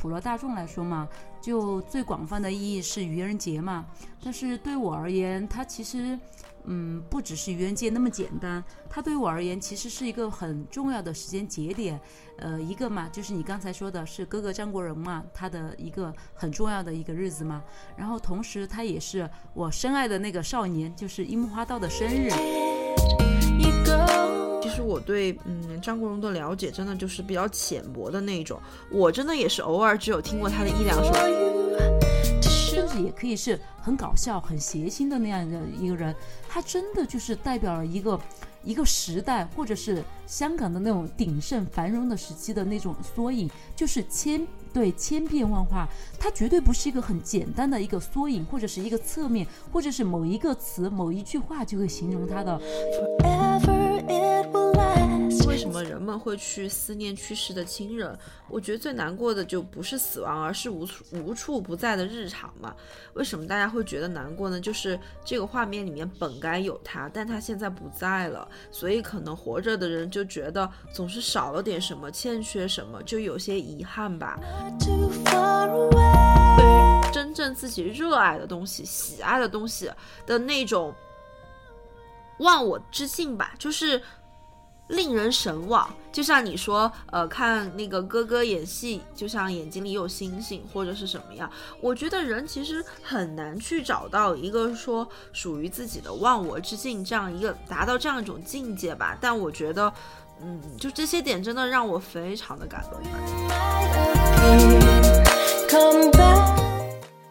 [0.00, 1.08] 普罗大众来说嘛，
[1.40, 3.84] 就最广泛的意义是愚人节嘛。
[4.22, 6.16] 但是对我而言，它其实，
[6.64, 8.62] 嗯，不只是愚人节那么简单。
[8.88, 12.00] 它对我而言，其实是一个很重要的时间节点。
[12.36, 17.64] 呃，一个嘛，就是你刚才说的是哥哥张国荣嘛，他的一个很重要的一个日子嘛。
[17.96, 22.67] 然后同时，他也是我深爱的那个少年，就是樱木花道的生日。
[24.78, 28.60] 就我对嗯张国荣的了解真的就是比较浅薄的那种，
[28.92, 31.12] 我真的也是偶尔只有听过他的一两首，
[32.40, 36.14] 甚至也可以是很搞笑、很谐星的那样的一个人，
[36.48, 38.16] 他真的就是代表了一个
[38.62, 52.60] 一个时代，或者是香港的那种鼎盛繁荣的时期的那种缩影，就是千对千变万化，它绝对不是一个很简单的一个缩影，或者是一个侧面，或者是某一个词、某一句话就会形容它的
[53.20, 55.17] forever it will lie。
[55.46, 58.16] 为什么人们会去思念去世的亲人？
[58.48, 62.74] 我觉得最难过的就不是死亡，而是无处无处不在的日常嘛。
[63.14, 64.60] 为什么大家会觉得难过呢？
[64.60, 74.38] 就是这个画面里面本该有他，但他现在不在了，所以可能活着的人就觉得总是少了点什么，欠缺什么，就有些遗憾吧。
[77.12, 79.90] 真正自己热爱的东西、喜爱的东西
[80.26, 80.94] 的那种
[82.38, 84.00] 忘我之境吧，就是。
[84.88, 91.50] 令人神往，就像你说，呃，看那个哥哥演戏，就像眼睛里有星星，或者是什么样。
[91.80, 99.16] 我觉得人其实很难去找到一个说属于自己的忘我之境，这样一个达到这样一种境界吧。
[99.20, 99.92] 但我觉得，
[100.40, 102.98] 嗯，就这些点真的让我非常的感动。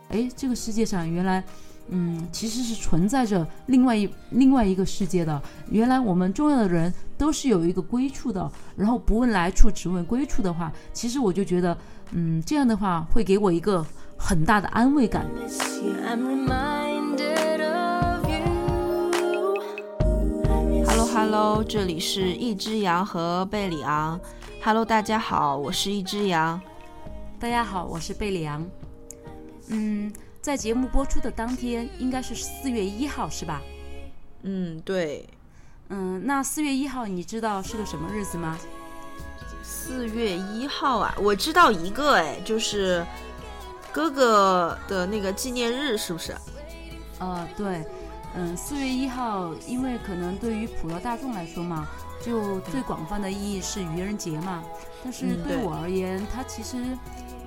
[0.10, 1.44] 哎，这个世界上原来。
[1.90, 5.42] 嗯，其实是存在着另外一另外一个世界的。
[5.70, 11.78] 原来我们重要的人都是有一个归处的，然后不问来处，只问归处的话，其实我就觉得，
[12.12, 13.86] 嗯，这样的话会给我一个
[14.18, 15.26] 很大的安慰感。
[20.86, 24.20] Hello Hello，这里是一只羊和贝里昂。
[24.62, 26.60] Hello，大家好，我是一只羊。
[27.40, 28.66] 大家好，我是贝里昂。
[29.70, 30.12] 嗯。
[30.48, 33.62] 在节目播出的当天，应该是四月一号，是吧？
[34.44, 35.28] 嗯，对。
[35.90, 38.58] 嗯，那四月一号你知道是个什么日子吗？
[39.62, 43.06] 四月一号啊，我知道一个，哎，就是
[43.92, 46.34] 哥哥的那个纪念日，是不是？
[47.20, 47.84] 呃，对。
[48.34, 51.86] 嗯，四月一号，因为可能对于普罗大众来说嘛，
[52.26, 54.64] 就最广泛的意义是愚人节嘛。
[55.04, 56.98] 但是对我而言，它其实。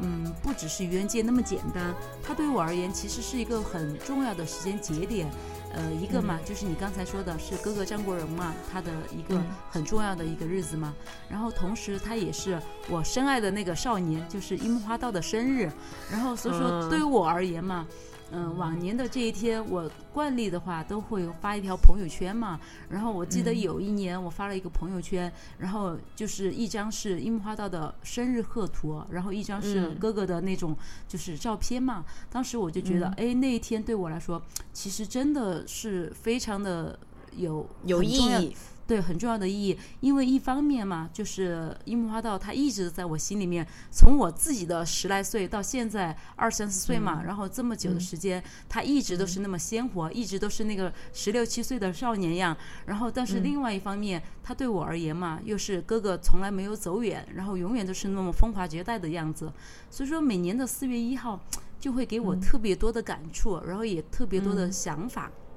[0.03, 5.29] 嗯，不只是愚人节那么简单，它对于我而言其实是一个很重要的时间节点。
[5.73, 9.41] 呃，一个嘛，就是你刚才说的是哥哥张国荣嘛，他的一个
[9.71, 10.93] 很重要的一个日子嘛。
[11.29, 15.71] 然后同时，他也是我深爱的那个少年，就是樱木花道的生日。
[16.11, 17.87] 然后所以说，对于我而言嘛。
[17.89, 18.10] 嗯，
[18.57, 22.59] 往年的这一天，我惯例的话都会发一条朋友圈嘛。
[22.89, 30.77] 然后我记得有一年我发了一个朋友圈，然后就是一张是樱木花道的生日贺图，然后一张是哥哥的那种
[31.09, 32.05] 就是照片嘛。
[32.31, 34.41] 当时我就觉得，哎，那一天对我来说，
[34.73, 36.99] 其实真的是非常的
[37.37, 38.57] 有有意义。
[38.91, 52.57] 对，很重要的意义，因为一方面嘛，就是樱木花道他一直在我心里面，从我自己的十来岁到现在二三十岁嘛，然后这么久的时间，他一直都是那么鲜活，一直都是那个十六七岁的少年样。
[52.87, 59.53] 然后，但是另外一方面，他对我而言嘛，又是哥哥从来没有走远，然后永远都是那么风华绝代的样子。
[59.89, 61.39] 所以说，每年的四月一号
[61.79, 65.31] 就会给我特别多的感触，然后也特别多的想法。
[65.31, 65.50] 嗯，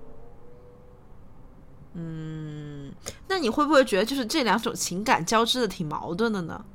[3.28, 6.66] 那你会不会觉得就是这两种情感交织的挺矛盾的呢？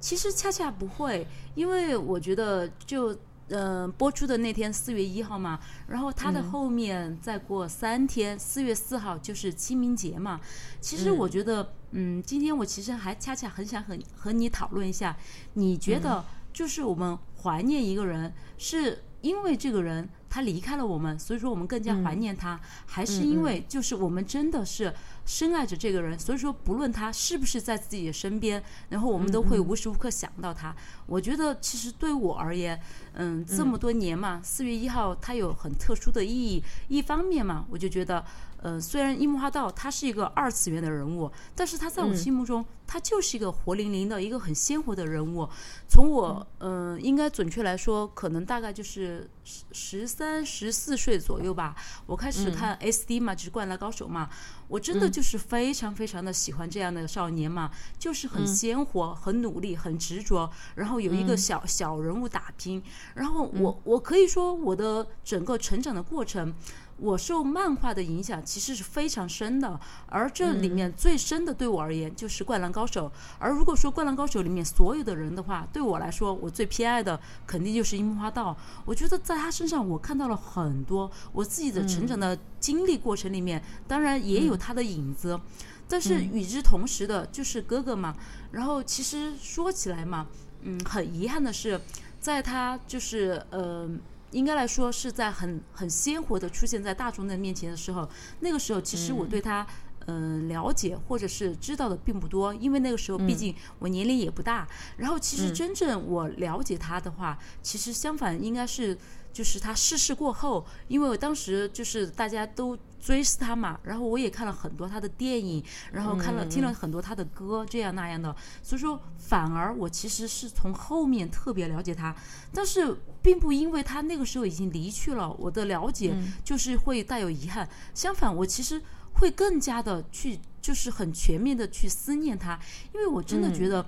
[0.00, 3.16] 其实恰恰不会，因为我觉得就
[3.48, 10.40] 嗯播出的那天四月一号嘛，然后它的后面再过三天，四月四号就是清明节嘛。
[10.80, 15.16] 其实我觉得，嗯，今天我其实还恰恰很想和和你讨论一下，
[15.54, 20.08] 你觉得就是我们怀念一个人，是因为这个人。
[20.32, 24.90] 他离开了我们，所以说我们更加怀念他，还是因为就是我们真的是
[25.26, 30.74] 深爱着这个人，所以说不论他是不是在自己的身边，然后我们都会无时无刻想到他。
[31.04, 32.80] 我觉得其实对我而言，
[33.12, 36.64] 嗯，这么多年嘛，四月一号它有很特殊的意义。
[36.88, 38.24] 一方面嘛，我就觉得，
[38.62, 45.48] 呃，虽然樱木花道他是一个二次元的人物，但是他在我心目中，他就是一个活灵灵的一个很鲜活的人物。
[45.88, 51.74] 从我，嗯，应该准确来说，可能大概就是十十三、十四岁左右吧，
[52.06, 54.30] 我开始看 SD 嘛，就是灌篮高手嘛，
[54.68, 57.68] 我真的就是非常非常的喜欢这样的少年嘛，
[57.98, 62.80] 就是很鲜活、很努力、很执着，然后有一个小小人物打拼，
[63.16, 66.54] 然后我我可以说我的整个成长的过程。
[66.98, 73.08] 我受漫画的影响其实是非常深的，而这里面最深的对我而言就是《灌篮高手》。
[73.38, 78.56] 而如果说《灌篮高手》里面所有的人的话，对我来说，我最偏爱的肯定就是樱木花道。
[78.84, 85.40] 我觉得在他身上，我看到了很多我自己的成长的经历过程里面，当然也有他的影子。
[85.88, 88.14] 但是与之同时的，就是哥哥嘛。
[88.52, 90.28] 然后其实说起来嘛，
[90.60, 91.80] 嗯，很遗憾的是，
[92.20, 93.90] 在他就是呃。
[94.32, 98.08] 应该来说是在很很鲜活的出现在大众的面前的时候，
[98.40, 99.66] 那个时候其实我对他
[100.06, 104.66] 嗯了解或者是知道的并不多，因为那个时候毕竟我年龄也不大。
[104.96, 108.98] 然后其实真正我了解他的话，其实相反应该是。
[109.32, 122.14] 就是他逝世过后，因为我当时就是大家都追思他嘛，然后我也看了很多他的电影，然后看了听了很多他的歌，这样那样的，所以说反而我其实是从后面特别了解他，
[122.54, 126.14] 但是并不因为他那个时候已经离去了，我的了解
[126.44, 128.80] 就是会带有遗憾，相反我其实
[129.14, 132.56] 会更加的去就是很全面的去思念他，
[132.94, 133.84] 因为我真的觉得。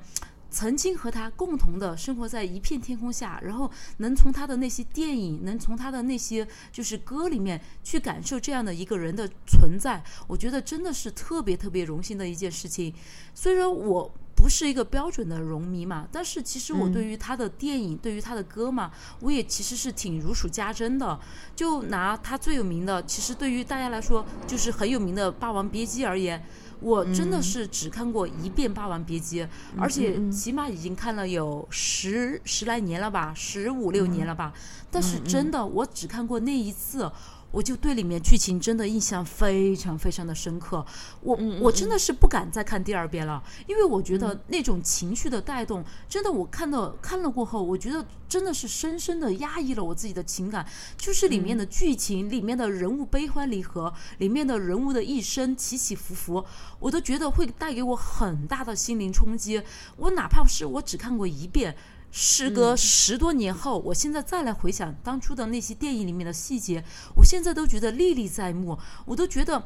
[0.55, 12.95] 曾经和他共同的生活在一片天空下，然后能从他的那些电影，能从他的那些就是歌里面去感受这样的一个人的存在，我觉得真的是特别特别荣幸的一件事情。
[13.35, 21.19] 虽然我不是一个标准的荣迷嘛，但是其实我对于他的电影，对于他的歌嘛，我也其实是挺如数家珍的。
[21.57, 26.41] 就拿他最有名的，其实对于大家来说就是很有名的《霸王别姬》而言。
[26.81, 29.43] 我真的是只看过一遍《霸王别姬》，
[29.79, 34.53] 而且起码已经看了有十十来年了吧，十五六年了吧。
[34.91, 37.11] 但是真的，我只看过那一次。
[37.55, 40.85] 我就对里面剧情真的印象非常非常的深刻，
[41.21, 50.67] 我我真的是不敢再看第二遍了，因为我觉得那种情绪的带动，真的我看到看了过后，我觉得真的是深深的压抑了我自己的情感，
[50.97, 56.45] 就是里面的剧情，里面的人物悲欢离合，里面的人物的一生起起伏伏，
[56.81, 59.63] 我都觉得会带给我很大的心灵冲击。
[59.97, 61.77] 我哪怕是我只看过一遍。
[62.17, 66.81] 时隔十多年后，我现在再来回想当初的那些电影里面的细节，
[67.17, 68.79] 我现在都觉得历历在目。
[69.05, 69.61] 我都觉得，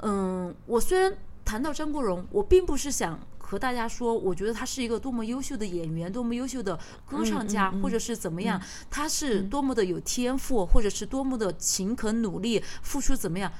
[0.00, 6.76] 嗯，我虽然谈到张国荣，我并不是想和大家说，我觉得他是一个多么优秀的演员，多么优秀的
[7.06, 8.60] 歌唱家，或者是怎么样，
[8.90, 13.52] 他是多么的有天赋，或者是多么的勤恳努力，付出怎么样。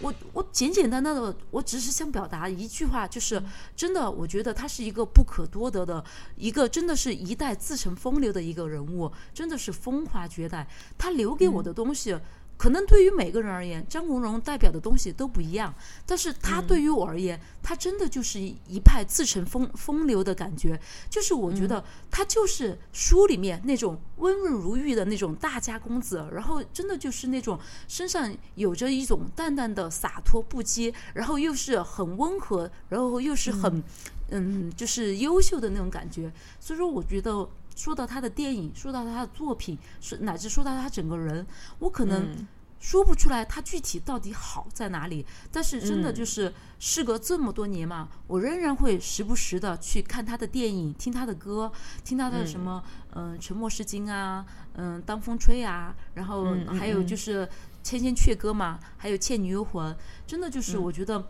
[0.00, 3.42] 我我简简单单的，我只是想表达一句话，就是
[3.76, 6.04] 真的，我觉得他是一个不可多得的
[6.36, 10.66] 一个，真的是一代自成风流的一个人物，真的是风华绝代。
[10.98, 12.18] 他留给我的东西。
[12.64, 15.74] 可能对于每个人而言，张国荣代表的东西都不一样，
[16.06, 20.80] 但是他对于我而言，他真的就是一派自成风风流的感觉。
[21.10, 33.82] 就是我觉得他就是书里面那种温润如玉的那种大家公子，然后真的就是那种身上有着一种淡淡的洒脱不羁，然后又是很温和，然后又是很
[34.30, 36.32] 嗯，就是优秀的那种感觉。
[36.58, 37.46] 所以说，我觉得。
[37.76, 41.44] 说到他的电影，说到他的作品，说乃至说到他整个人，
[41.80, 42.46] 我可能
[42.84, 45.24] 说不出来他具体到底好在哪里。
[45.50, 51.72] 但是真的就是事隔这么多年嘛，我仍然会时不时的去看他的电影，听他的歌，
[52.04, 52.82] 听他的什么
[53.14, 57.46] 嗯《沉默是金》啊，嗯《当风吹》啊，然后还有就是
[57.82, 59.90] 《千千阙歌》嘛，还有《倩女幽魂》，
[60.26, 61.26] 真的就是我觉得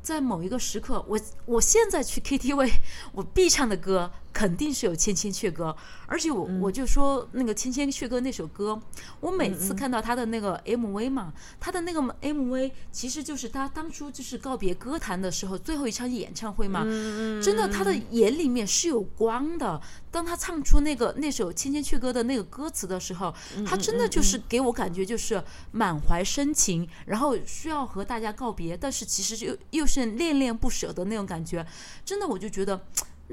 [0.00, 2.72] 在某一个时刻，我我现在去 KTV，
[3.12, 4.10] 我必唱的歌。
[4.34, 5.74] 肯定是有《千千阙歌》，
[6.06, 8.78] 而且我我就说那个《千千阙歌》那首歌，
[9.20, 16.82] 我每次看到他的那个 MV 嘛，他的那个 MV 其实就是他当初就是告别歌坛的时候最后一场演唱会嘛，
[17.40, 19.80] 真的他的眼里面是有光的。
[20.10, 23.32] 当他唱出那个那首《千千阙歌》的那个歌词的时候，
[23.64, 31.64] 他真的就是给我感觉就是满怀深情，然后需要和大家告别，但是其实又又是恋恋不舍的那种感觉，
[32.04, 32.80] 真的我就觉得。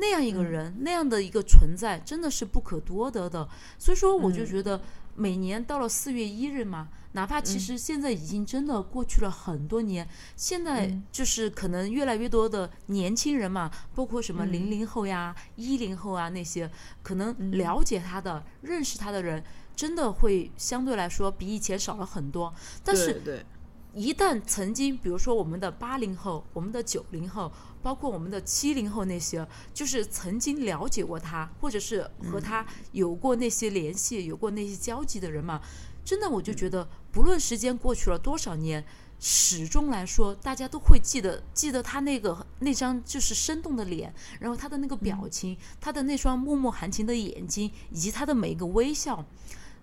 [0.02, 3.48] 那样一个人，那样的一个存在，真的是不可多得的。
[3.78, 4.82] 所以说，我就觉得
[5.16, 16.68] 每年到了四月一日嘛，哪怕其实现在已经真的过去了很多年，现在就是可能越来越多的年轻人嘛，包括什么零零后呀、一零后啊那些，
[17.04, 19.44] 可能了解他的、认识他的人，
[19.76, 22.52] 真的会相对来说比以前少了很多。
[22.84, 23.46] 但是，
[23.94, 27.52] 一旦曾经，比如说我们的八零后、我们的九零后，
[27.82, 35.62] 包括我们的七零后那些，就是曾经了解过他，或者是和他有过那些联系、有过那些交集的人嘛，
[36.04, 38.84] 真的我就觉得，不论时间过去了多少年，
[39.20, 49.26] 始终来说，大家都会记得记得他那个那张就是生动的脸，然后他的那个表情，他的那双脉脉含情的眼睛，以及他的每一个微笑。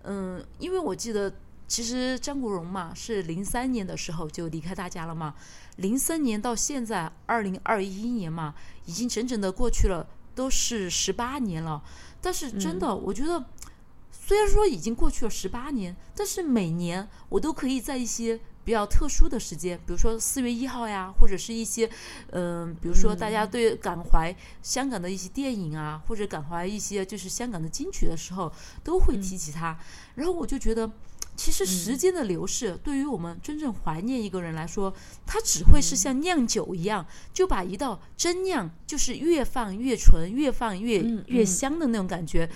[0.02, 1.32] 嗯，因为我记得。
[1.70, 5.34] 其实张国荣嘛，是零三年的时候就离开大家了嘛。
[5.78, 8.54] 零三年到现在二零二一年嘛，
[8.84, 11.82] 已经整整的过去了，都是十八年了。
[12.20, 13.44] 但是真的，我觉得
[14.10, 21.88] 虽然说已经过去了十八年，但是每年我都可以在一些比较特殊的时间，比如说四月一号呀，或者是一些
[22.30, 29.78] 嗯，比如说大家对感怀香港的一些电影啊，或者感怀一些就是香港的金曲的时候，都会提起他。
[30.16, 30.90] 然后我就觉得。
[31.38, 34.92] 其实时间的流逝，对于我们真正怀念一个人来说，
[35.24, 42.50] 它只会是像酿酒一样，就把一道真酿，就是越放越纯，越放越越香的那种感觉。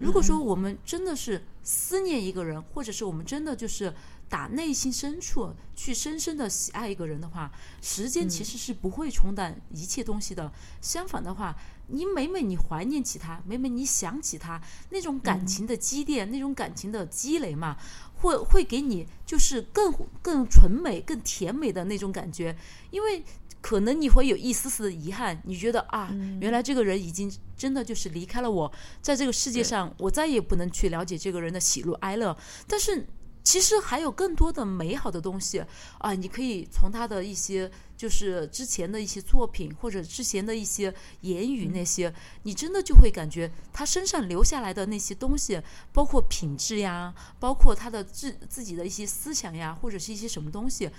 [0.00, 3.94] 如果说我们真的是思念一个人，或者是我们真的就是
[4.28, 7.50] 打内心深处去深深的喜爱一个人的话，
[7.80, 10.52] 时间其实是不会冲淡一切东西的。
[10.82, 11.56] 相反的话，
[11.88, 17.76] 你每每你怀念起他，每每你想起他，那种感情的积淀，那种感情的积累嘛。
[18.18, 22.56] 会会给你就是更更纯美、更甜美的那种感觉，
[22.90, 23.22] 因为
[23.60, 33.06] 可能你会有一丝丝的遗憾，你觉得啊，原来这个人已经真的就是离开了我，在这个世界上，我再也不能去了解这个人的喜怒哀乐，但是。
[33.46, 35.64] 其实还有更多的美好的东西
[35.98, 36.12] 啊！
[36.14, 42.12] 你可以从他的一些，就是之前的一些作品，或者之前的一些言语那些，
[42.42, 45.60] 你真的就会感觉他身上留下来的那些东西，
[45.92, 50.90] 包括品质呀，包括他的自自己的一些思想呀，或者是一些什么东西，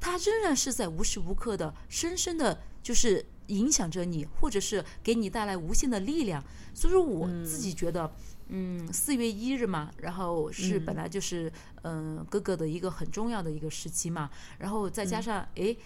[0.00, 6.42] 他仍然是在无时无刻的深深的，就是影响着你，或者是给你带来无限的力量。
[6.72, 8.10] 所以说，我自己觉得。
[8.48, 15.76] 嗯，四月一日嘛，然后是本来就是嗯哥哥的一个很重要的一个时期嘛，然后再加上哎，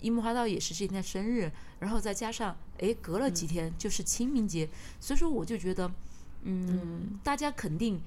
[0.00, 1.50] 樱木花道也是这天生日，
[1.80, 4.68] 然后再加上哎隔了几天就是清明节，
[5.00, 5.90] 所以说我就觉得，
[6.42, 8.00] 嗯，大家肯定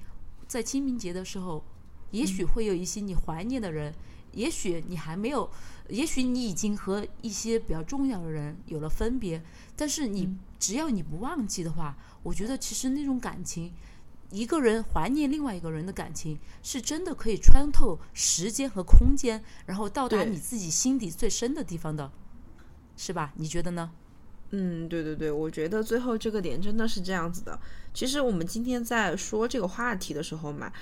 [0.46, 1.62] 在清明节的时候，
[2.10, 3.94] 也许会有一些你怀念的人，
[4.32, 5.50] 也许你还没有，
[5.88, 9.42] 也许你已经和一些比较重要的人有了分别，
[9.76, 13.72] 但是你只要你不忘记的话，我觉得其实那种感情。
[14.32, 22.10] 一个人怀念另外一个人的感情，是真的可以穿透时间和空间，然后到达你自己心底最深的地方的，
[22.96, 23.32] 是吧？
[23.36, 23.92] 你觉得呢？
[24.50, 27.58] 嗯，对对对，我觉得最后这个点真的是这样子的。
[27.94, 30.72] 其实我们今天在说这个话题的时候嘛。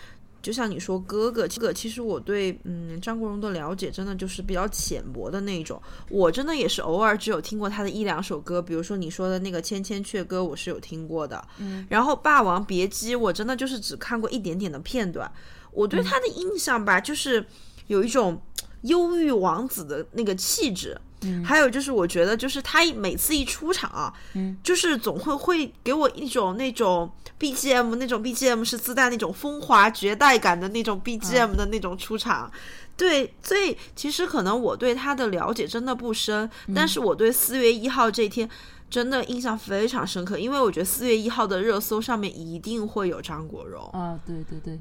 [0.43, 5.81] 就像你说哥哥，这个其实我对嗯张国荣的了解真的就是比较浅薄的那种。
[6.09, 11.43] 我真的也是偶尔只有听过他的一两首歌，比如说你说的那个《千千阙歌》，我是有听过的。
[11.59, 15.31] 嗯，然后《霸王别姬》，我真的就是只看过一点点的片段。
[15.73, 17.45] 我对他的印象吧，就是
[17.87, 18.41] 有一种
[18.83, 20.99] 忧郁王子的那个气质。
[21.45, 32.51] 还有就是，我觉得就是他每次一出场啊，嗯，就是总会会给我一种那种 BGM，那种 BGM 是自带那种风华绝代感的那种 BGM 的那种出场。
[32.97, 38.49] 对，所以其实可能我对他的了解真的不深，但是我对四月一号这天
[38.91, 43.83] 真的印象非常深刻，因为我觉得四月一号的热搜上面一定会有张国荣。
[43.93, 44.79] 啊，对对对。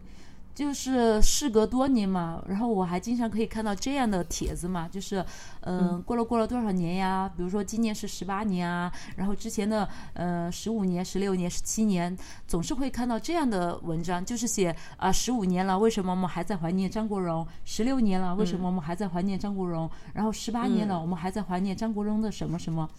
[0.53, 5.23] 就是事隔多年嘛，然后我还经常可以看到这样的帖子嘛，就是，
[5.61, 7.31] 嗯，过了过了多少年呀？
[7.35, 17.47] 比如说今年是十八年啊，然后之前的呃十五年、十六年、十七年，总是会看到这样的文章，就是写啊十五年了，为什么我们还在怀念张国荣？
[17.63, 19.89] 十六年了，为什么我们还在怀念张国荣？
[20.13, 22.89] 然后十八年了，我们还在怀念张国荣的什么什么？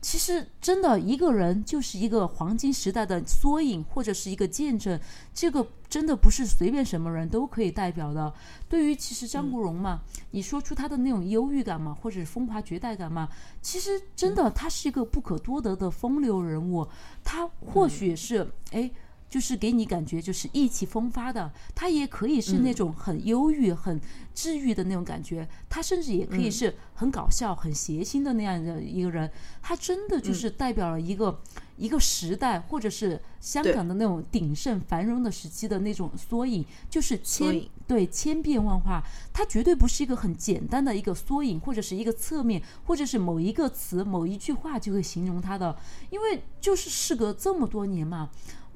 [0.00, 4.98] 其实，真的一个人就是一个黄金时代的缩影，或者是一个见证。
[5.34, 8.32] 这个真的不是随便什么人都可以代表的。
[8.68, 13.28] 对于其实张国荣嘛，你说出他的那种忧郁感嘛，或者是风华绝代感嘛，
[13.60, 16.88] 其实真的他是一个不可多得的风流人物。
[17.22, 18.90] 他或许是哎。
[19.30, 23.98] 就是给你感觉就是意气风发的，他也可以是那种很忧郁、很
[24.34, 29.30] 治愈的那种感觉，他甚至也可以是很搞笑、很谐星的那样的一个人，
[29.62, 31.40] 他真的就是代表了一个
[31.76, 39.00] 一个时代，或者是香港的那种鼎盛繁荣的时期的那种缩影，就是千对千变万化，
[39.32, 45.76] 他绝对不是一个很简单的一个缩影，或者是一个侧面，或者是某一个词、某一句话就会形容他的，
[46.10, 48.28] 因为就是事隔这么多年嘛。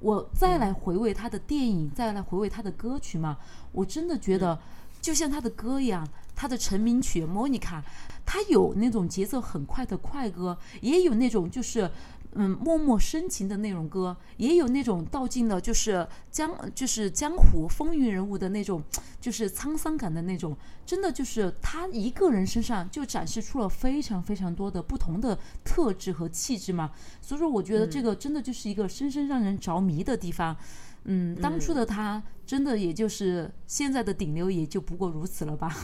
[0.04, 3.38] 我再来回味他的电影，再来回味他的歌曲嘛，
[3.73, 4.58] 我真的觉得，
[5.00, 6.06] 就像他的歌一样，
[6.37, 7.80] 他的成名曲《莫妮卡》，
[8.26, 11.90] 他有那种节奏很快的快歌，也有那种就是。
[12.37, 18.83] 嗯，默默深情的那种歌，也有那种道尽了就是江就是江湖风云人物的那种，
[19.21, 20.57] 就是沧桑感的那种。
[20.85, 26.91] 真的就是他一个人身上就展示出了非常非常多的不同的特质和气质嘛。
[27.23, 30.57] 所以说，我觉得这个真的就是一个深深让人着迷的地方。
[31.05, 35.75] 嗯，当初的他真的也就是现在的顶流，也就不过如此了吧。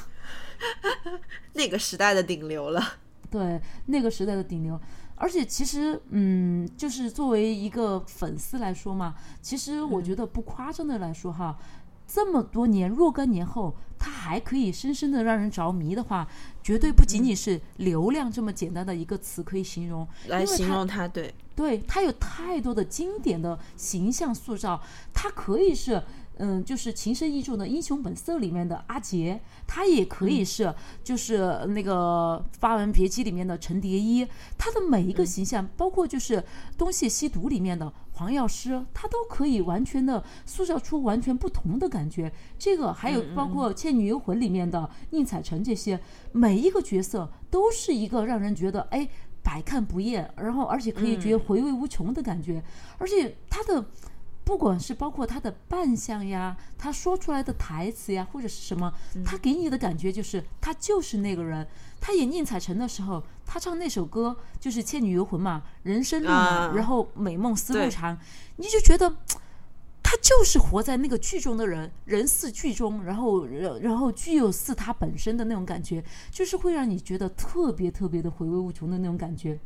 [1.54, 2.83] 那个时代的顶流了。
[3.30, 4.80] 对，那个时代的顶流。
[5.22, 11.58] 而且其实，嗯，就是作为一个粉丝来说嘛，其实我觉得不夸张的来说哈，
[12.06, 16.26] 这么多年若干年后，他还可以深深的让人着迷的话，
[16.62, 24.80] 绝对不仅仅是流量这么简单的一个词可以形容来形容他，对，对他有太多的经典的形象塑造，
[25.12, 26.02] 他可以是。
[26.42, 36.38] 嗯，就是《情深意重》的《英雄本色》里面的阿杰，他也可以是，就是那个《霸王别姬》里面的陈蝶衣，他的每一个形象，包括就是
[36.78, 42.32] 《东邪西毒》里面的黄药师，他都可以完全的塑造出完全不同的感觉。
[42.59, 46.00] 这个还有包括《倩女幽魂》里面的宁采臣，这些
[46.32, 49.06] 每一个角色都是一个让人觉得哎
[49.42, 52.64] 百看不厌，然后而且可以觉得回味无穷的感觉，
[52.97, 53.85] 而且他的。
[54.50, 58.92] 不管是包括他的扮相呀，他说出来的台词呀，或者是什么，
[59.25, 61.64] 他给你的感觉就是他就是那个人。
[62.00, 68.19] 他演宁采臣的时候，他唱那首歌就是《倩女幽魂》嘛，“人生路漫，然后美梦思路长”，
[68.59, 69.09] 你就觉得
[70.02, 76.02] 他就是活在那个剧中的人，人似剧中，然后然后剧又似他本身的那种感觉，
[76.33, 79.61] 就是会让你觉得特别特别的回味无穷的那种感觉。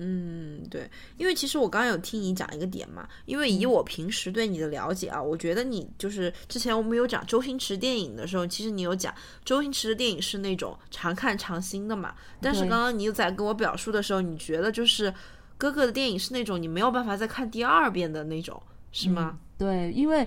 [0.00, 9.12] 嗯，对，因为其实我刚刚有听你讲一个点嘛，因为以我平时对你的了解啊，我觉得你就是之前我们有讲周星驰电影的时候，其实你有讲
[9.44, 12.14] 周星驰的电影是那种常看常新的嘛。
[12.40, 15.12] 但是刚刚你在跟我表述的时候，你觉得就是
[15.56, 19.36] 哥哥的电影是那种你没有办法再看第二遍的那种，是吗？
[19.58, 20.24] 对，因为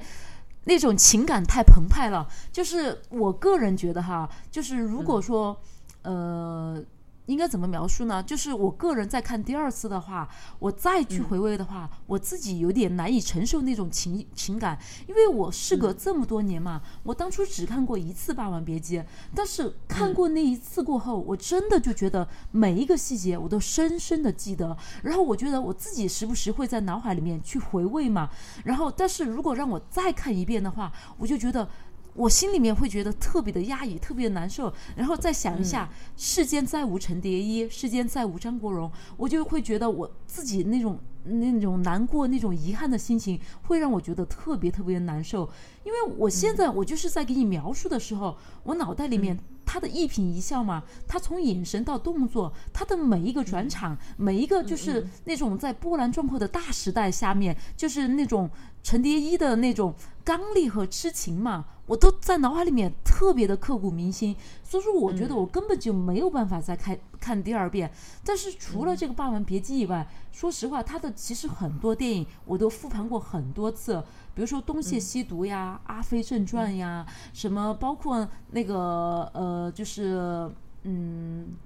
[0.65, 2.27] 那种情感太澎湃了。
[2.51, 5.57] 就是我个人觉得哈，就是如果说
[6.01, 6.83] 呃。
[7.27, 8.21] 应该怎么描述呢？
[8.23, 10.27] 就是我个人在看第二次的话，
[10.59, 18.99] 我再去回味的话，我自己有点难以承受那种情情感，因为我事隔这么多年嘛，我当初只看过一次《霸王别姬》，
[19.35, 28.29] 但是看过那一次过后，我真的就觉得每一个细节我都深深的记得，然后我觉得我自己时不时会在脑海里面去回味嘛，
[28.65, 31.67] 然后但是如果让我再看一遍的话，我就觉得。
[32.13, 45.49] 我心里面会觉得特别的压抑，特别的难受，然后再想一下，世间再无陈蝶衣，世间再无张国荣，我就会觉得我自己那种那种难过、那种遗憾的心情，会让我觉得特别特别的难受。
[45.83, 58.49] 因为我现在我就是在给你描述的时候，我脑袋里面他的一颦一笑嘛，他从眼神到动作，他的每一个转场，每一个就是那种在波澜壮阔的大时代下面，就是那种
[58.83, 61.65] 陈蝶衣的那种刚烈和痴情嘛。
[61.87, 67.91] 我都在脑海里面特别的刻骨铭心，所以说我觉得我根本就没有办法再看看第二遍。
[68.23, 74.01] 但是除了这个《霸王别姬》以外，说实话，他的其实很多电影我都复盘过很多次，
[74.33, 80.49] 比如说《东邪西毒》呀，《阿飞正传》呀，什么包括那个呃，就是
[80.83, 81.57] 嗯，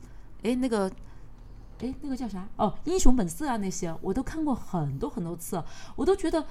[0.41, 0.91] 哎那个，
[1.81, 2.47] 哎那个叫啥？
[2.55, 5.63] 哦，《英雄本色》啊那些，我都看过很多很多次，
[5.95, 6.43] 我都觉得。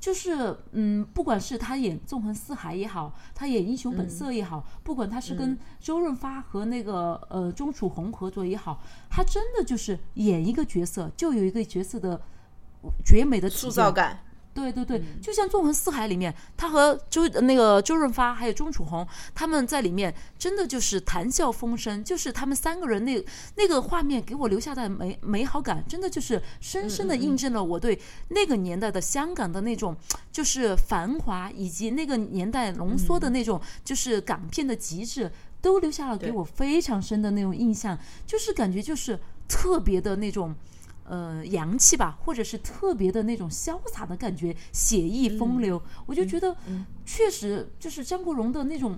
[0.00, 12.18] 就是嗯，不管是他演《纵横四海》也好，他演《英雄本色》也好，不管他是跟周润发和那个呃钟楚红合作也好，他真的就是演一个角色就有一个角色的
[13.04, 14.18] 绝美的塑造感。
[14.52, 27.98] 对对对，就像《纵横四海》里面，他和周那个周润发还有钟楚红，他们在里面真的就是谈笑风生，就是他们三个人那那个画面给我留下的美美好感，真的就是深深的印证了我对
[28.30, 29.96] 那个年代的香港的那种
[30.32, 35.30] 就是繁华，以及那个年代浓缩的那种就是港片的极致，
[35.62, 40.54] 都留下了给我非常深的那种印象，就是感觉就是特别的那种。
[41.10, 46.56] 呃，洋气吧，或者是特别的那种潇洒的感觉，写意风流，我就觉得
[47.04, 48.96] 确实就是张国荣的那种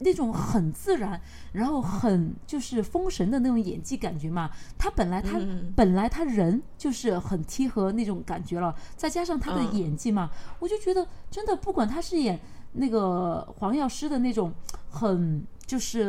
[0.00, 1.20] 那种很自然，
[1.52, 4.50] 然后很就是封神的那种演技感觉嘛。
[4.76, 5.38] 他本来他
[5.76, 12.40] 本来他人就是很贴合那种感觉了，再加上他的演技嘛，我就觉得真的不管他是演
[12.72, 14.52] 那个黄药师的那种
[14.90, 16.00] 很就是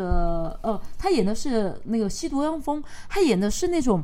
[0.63, 4.03] 呃，他演的是那个吸毒妖风，他演的是那种。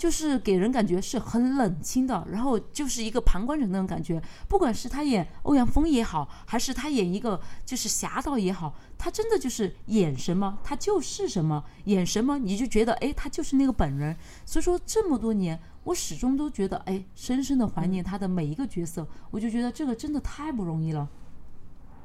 [0.00, 4.18] 就是给人感觉是很冷清的，然后就是一个旁观者那种感觉。
[4.48, 14.16] 不管是他演欧阳锋也好，还是他演一个就是侠盗也好，他真的就是演什么他就是什么，演什么你就觉得哎，他就是那个本人。
[14.46, 21.06] 所以说这么多年，我始终都觉得哎，深深的怀念他的每一个角色，我就觉得这个真的太不容易了。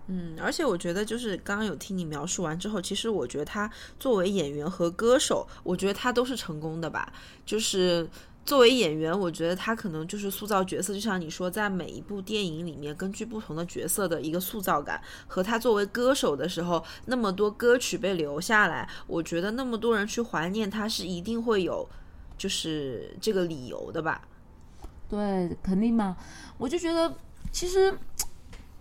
[0.07, 3.67] 嗯，而且我觉得就是刚刚有听你描述完之后，其实我觉得他
[3.99, 7.11] 作为演员和歌手，我觉得他都是成功的吧。
[7.43, 8.07] 就是
[8.45, 21.89] 作为演员，我觉得他可能就是塑造角色，就像你说，在每一部电影里面，根据不同的角色的一个塑造感，和他作为歌手的时候，那么多歌曲被留下来，我觉得那么多人去怀念他是一定会有，
[22.37, 24.21] 就是这个理由的吧。
[25.09, 26.15] 对，肯定嘛。
[26.59, 27.11] 我就觉得
[27.51, 27.91] 其实。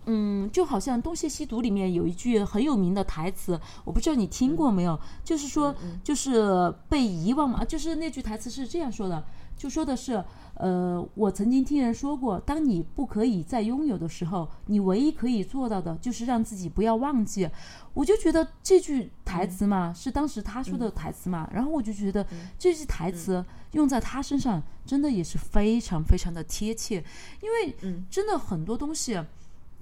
[0.05, 4.99] 嗯，就好像《东邪西毒》里面有一句很有名的台词，我不知道你听过没有？
[5.23, 9.25] 就是说，就是被遗忘嘛，就是那句台词是这样说的，
[9.57, 10.23] 就说的是，
[10.55, 17.49] 呃，我曾经听人说过，当你不可以再拥有的时候，你唯一可以做到的就是让自己不要忘记。
[17.93, 22.25] 我就觉得这句台词嘛，是当时他说的台词嘛，然后我就觉得
[22.59, 27.03] 这句台词用在他身上，真的也是非常非常的贴切，
[27.41, 29.19] 因为真的很多东西。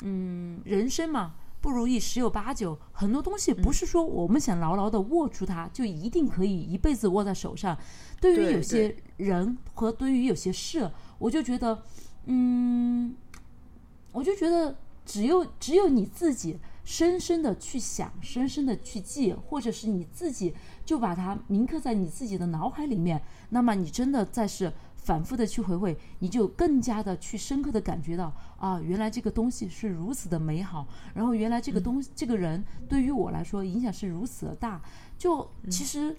[0.06, 7.78] 嗯，人生嘛，不如意十有八九，很多东西不是说我们想牢牢的握住它，就一定可以一辈子握在手上。
[8.20, 11.82] 对于有些人和对于有些事，我就觉得，
[12.26, 13.16] 嗯，
[14.12, 24.74] 我就觉得只有只有你自己深深的去想，深深的去记，或者是你自己就把它铭刻在你自己的脑海里面，那么你真的再是。
[24.96, 34.82] 反复的去回味，你就更加的去深刻的感觉到啊，原来这个东西是如此的美好，然后原来这个东这个人对于我来说影响是如此的大。
[35.17, 36.15] 就其实，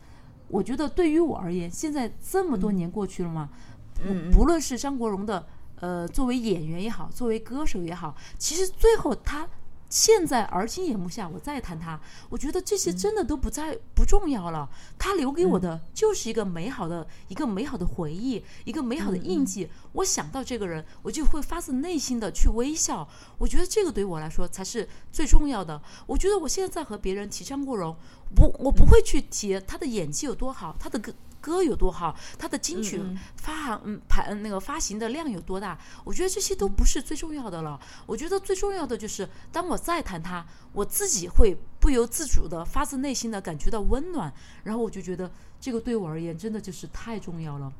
[0.49, 3.49] 我觉得对于我而言，现在这么多年过去了嘛，
[3.95, 5.47] 不不论是张国荣的
[5.81, 9.49] 呃作为演员也好，作为歌手也好，其实最后他。
[9.95, 14.69] 现在而今眼目下，我再谈他，我觉得这些真的都不再不重要了。
[14.99, 19.71] 他留给我的就是一个美好的、一个美好的回忆，一个美好的印记。
[19.93, 23.09] 我想到这个人，我就会发自内心的去微笑。
[23.39, 25.81] 我觉得这个对我来说才是最重要的。
[26.07, 27.97] 我觉得我现在在和别人提张国荣，
[28.35, 31.15] 不，我不会去提他的演技有多好，他的歌。
[31.45, 32.99] 歌有多好，他的金曲
[33.37, 35.79] 发行嗯排那个发行的量有多大？
[36.03, 37.79] 我觉得这些都不是最重要的了。
[38.07, 45.31] 我觉得最重要的就是，当我再谈他，我自己会不由自主的发自内心的感觉到温暖，然后我就觉得
[45.61, 47.71] 这个对我而言真的就是太重要了。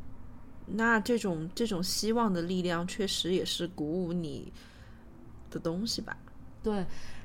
[0.67, 4.53] 那这种这种希望的力量，确实也是鼓舞你
[5.51, 6.15] 的东西吧？
[6.63, 6.85] 对。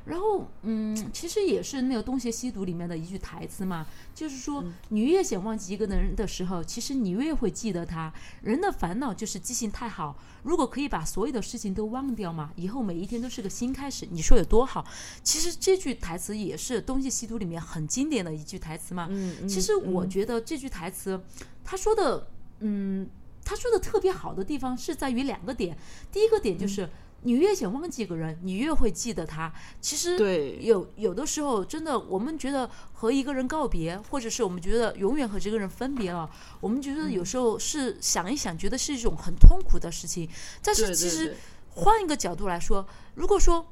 [0.10, 8.12] 然后，嗯，其实也是那个《东邪西毒》里面的一句台词嘛，就是说，你越想忘记一个人的时候，其实你越会记得他。
[8.42, 10.18] 人的烦恼就是记性太好。
[10.42, 14.84] 如果可以把所有的事情都忘掉嘛，以后每一天都是个新开始，你说有多好？
[15.22, 19.08] 其实这句台词也是《东邪西毒》里面很经典的一句台词嘛。
[19.12, 21.22] 嗯其实我觉得这句台词，
[21.64, 22.28] 他说的，
[22.62, 23.08] 嗯，
[23.46, 25.78] 他说的特别好的地方是在于两个点。
[26.12, 26.90] 第一个点就是。
[27.24, 29.52] 你越想忘记一个人，你越会记得他。
[29.82, 30.18] 其实，
[30.62, 36.30] 有有的时候，真的，我们觉得和一个人告别，或者是我们觉得永远和这个人分别了，
[36.62, 40.30] 我们觉得有时候是想一想，觉得是一种很痛苦的事情。
[40.64, 41.36] 但是，其实
[41.72, 43.66] 换一个角度来说，如果说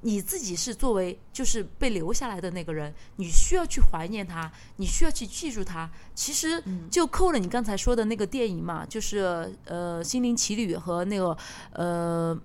[0.00, 5.90] 你自己是作为就是被留下来的那个人，你需要去怀念他，你需要去记住他。
[6.14, 11.36] 其实就扣了你刚才说的那个电影嘛，就是呃《心灵奇旅》和那个
[11.72, 12.40] 呃。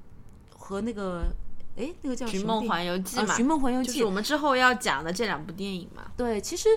[0.70, 1.34] 和那个，
[1.76, 6.12] 哎，那个叫《寻梦环游记》嘛，《寻梦环游记》就是我们之后要讲的这两部电影嘛。
[6.16, 6.70] 对，其实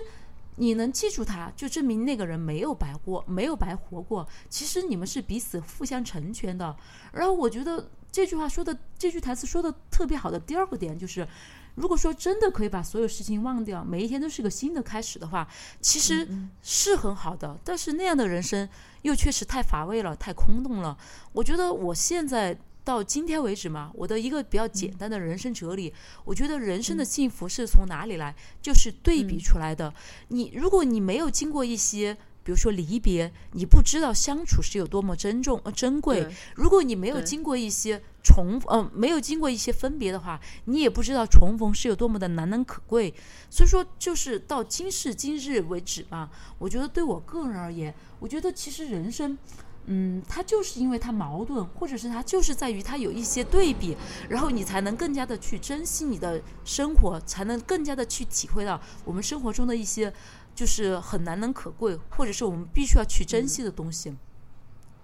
[0.55, 4.27] 你能记住他，就证明那个人没有白过，没有白活过。
[4.49, 6.75] 其实你们是彼此互相成全的。
[7.11, 11.27] 然后我觉得这句话说的，这句台词说的特别好的第二个点就是，
[11.75, 15.47] 如果说真的可以把所有事情忘掉，每一天都是个新的开始的话，
[15.81, 16.27] 其实
[16.63, 17.59] 是很好的。
[17.63, 18.67] 但是那样的人生
[19.03, 20.97] 又确实太乏味了，太空洞了。
[21.33, 22.57] 我觉得我现在。
[22.83, 25.93] 到今天为止嘛，我的一个比较简单的人生哲理，
[26.25, 29.93] 我觉得人生的幸福是从哪里来，就是对比出来的。
[30.27, 36.27] 你如果你没有经过一些，比如说离别，你不知道相处是有多么珍重呃珍贵。
[36.55, 43.13] 如果你没有经过一些重呃没有经过一些分别的话，你也不知道重逢是有多么的难能可贵。
[43.49, 49.37] 所以说，就是到今世今日为止嘛，我觉得对我个人而言，我觉得其实人生。
[49.85, 53.97] 嗯，它就是因为它矛盾，或者是它就是在于它有一些对比，
[54.29, 60.13] 然后你才能更加的去珍惜你的生活，才能更加的去体会到我们生活中的一些
[60.55, 64.13] 就是很难能可贵，或者是我们必须要去珍惜的东西。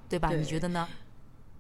[0.08, 0.32] 对吧？
[0.32, 0.88] 你觉得呢？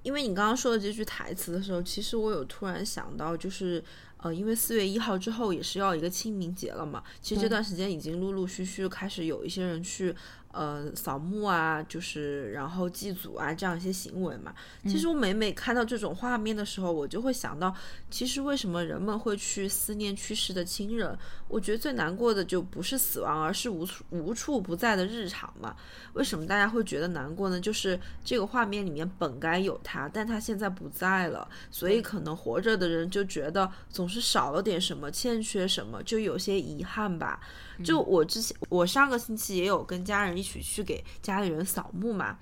[0.02, 3.84] 因为你刚刚说的这句台词的时候，其实我有突然想到，就是
[4.18, 10.16] 呃，因为四月一号之后也是要一个清明节了嘛，其实这段时间已经陆陆续续开始有一些人去。
[10.52, 14.54] 呃，扫墓啊，就是然后祭祖啊，这样一些行为嘛。
[14.84, 17.74] 其实我每每看到这种画面的时候，我就会想到，
[18.10, 21.18] 其实为什么人们会去思念去世的亲人？
[21.50, 25.76] 我觉得最难过的就不是死亡，而是无处无处不在的日常嘛。
[26.14, 27.60] 为什么大家会觉得难过呢？
[27.60, 37.40] 就是这个画面里面本该有他，但他现在不在了，所以可能活着的人就觉得总是少了点什么，欠缺什么，就有些遗憾吧。
[37.84, 42.38] 就我之前，我上个星期也有跟家人一起去给家里人扫墓嘛。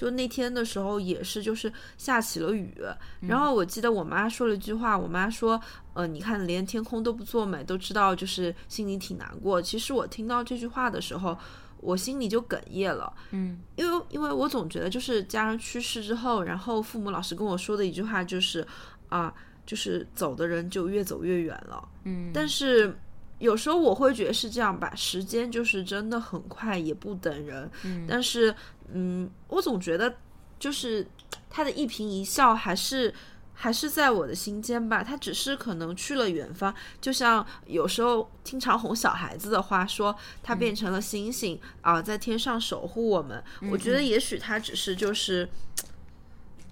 [0.00, 2.74] 就那天的时候也是，就是下起了雨。
[3.20, 5.60] 然后我记得我妈说了一句话，我妈说
[5.92, 11.36] ：“呃，你看连天空都不作美，都知道就是心里挺难过。”其实我听到这句话的时候，
[11.80, 13.12] 我心里就哽咽了。
[13.32, 18.66] 嗯，因为因为我总觉得就是家人去世之后，然后父母老师跟我说的一句话就是
[19.10, 19.34] 啊，
[19.66, 21.86] 就是走的人就越走越远了。
[22.04, 22.96] 嗯，但是。
[23.40, 27.70] 有时候我会觉得是这样吧，时间就是真的很快，也不等人。
[27.84, 28.54] 嗯，但是，
[28.92, 30.14] 嗯，我总觉得
[30.58, 31.06] 就是
[31.48, 33.12] 他的一颦一笑还是
[33.54, 35.02] 还是在我的心间吧。
[35.02, 43.42] 他只是可能去了远方，就像有时候经常哄小孩子的话说，他变成了星星啊，在天上守护我们。
[43.70, 45.48] 我觉得也许他只是就是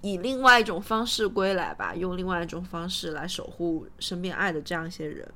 [0.01, 5.27] 以另外一种方式归来吧，用另外一种方式来守护身边爱的这样一些人。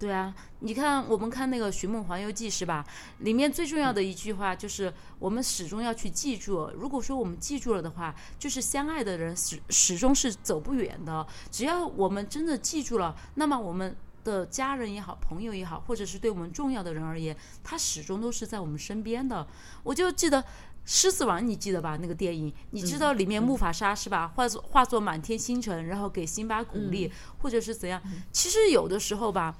[0.00, 2.82] 对啊，你看，我们看那个《寻梦环游记》是吧？
[3.18, 6.70] 里面最重要的一句话就是，我们始终要去记住。
[6.74, 11.26] 如果说我们记住了的话，就是相爱的人始始终是走不远的。
[11.50, 19.46] 只要我们真的记住了，那么我们的家人也好，朋友也好，或者是对我们重要的人而言，他始终都是在我们身边的。
[19.82, 20.42] 我就记得
[20.86, 21.98] 《狮子王》，你记得吧？
[22.00, 24.28] 那个电影，你知道里面木法沙是吧？
[24.28, 28.00] 化作化作满天星辰，然后给辛巴鼓励，或者是怎样？
[28.32, 29.54] 其实有的时候吧。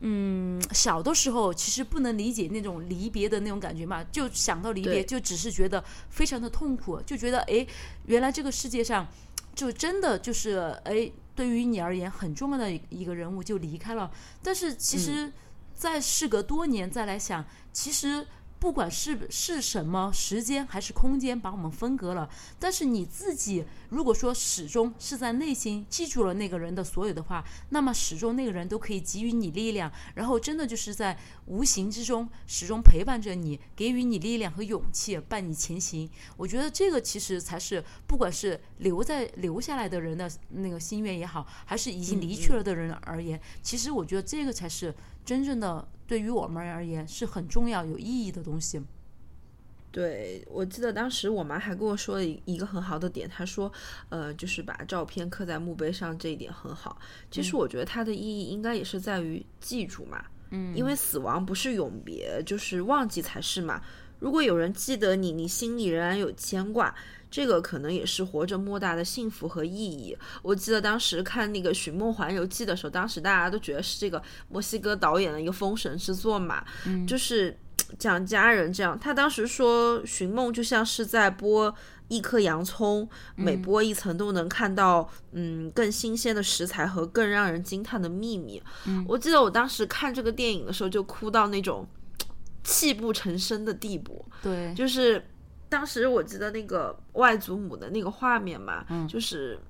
[0.00, 7.66] 嗯，小的时候其实不能理解那种离别的那种感觉嘛，就想到离别就只是觉得非常的痛苦，就觉得哎，
[8.04, 9.06] 原来这个世界上
[9.54, 14.10] 就真的就是哎，对于你而言很重要的一个人物就离开了。
[14.42, 15.32] 但是其实，
[15.74, 18.26] 在事隔多年再来想，其实。
[18.58, 36.08] 不管是是什么时间还是空间把我们分隔了，但是你自己如果说始终是在内心记住了那个人的所有的话，那么始终那个人都可以给予你力量，然后真的就是在无形之中始终陪伴着你，给予你力量和勇气，伴你前行。
[36.36, 45.86] 我觉得这个其实才是不管是留在留下来的人的那个心愿也好，还是已经离去了的人而言，其实我觉得这个才是真正的。
[46.06, 48.80] 对于我们而言是很重要、有意义的东西。
[49.90, 53.72] 对，我记得当时我妈还跟我说了一一个很好的点，她说，
[54.10, 56.98] 呃，就是把照片刻在墓碑上，这一点很好。
[57.30, 63.80] 其实我觉得它的意义应该也是在于记住嘛，嗯，因为死亡不是永别，就是忘记才是嘛。
[64.18, 66.94] 如果有人记得你，你心里仍然有牵挂。
[67.30, 70.16] 这个可能也是活着莫大的幸福和意义。
[70.42, 76.64] 我记得当时看那个《寻梦环游记》的时候，当时大家都觉得是这个墨西哥导演的一个封神之作嘛，
[77.06, 77.56] 就是
[77.98, 78.98] 讲家人这样。
[78.98, 81.74] 他当时说，寻梦就像是在剥
[82.08, 88.62] 一颗洋葱，每剥一层都能看到嗯更新鲜的食材和更让人惊叹的秘密。
[89.06, 91.86] 我记得我当时看这个电影的时候，就哭到那种
[92.62, 94.24] 泣不成声的地步。
[94.42, 95.22] 对，就是。
[95.76, 99.60] 当时我记得那个外祖母的那个画面嘛，就是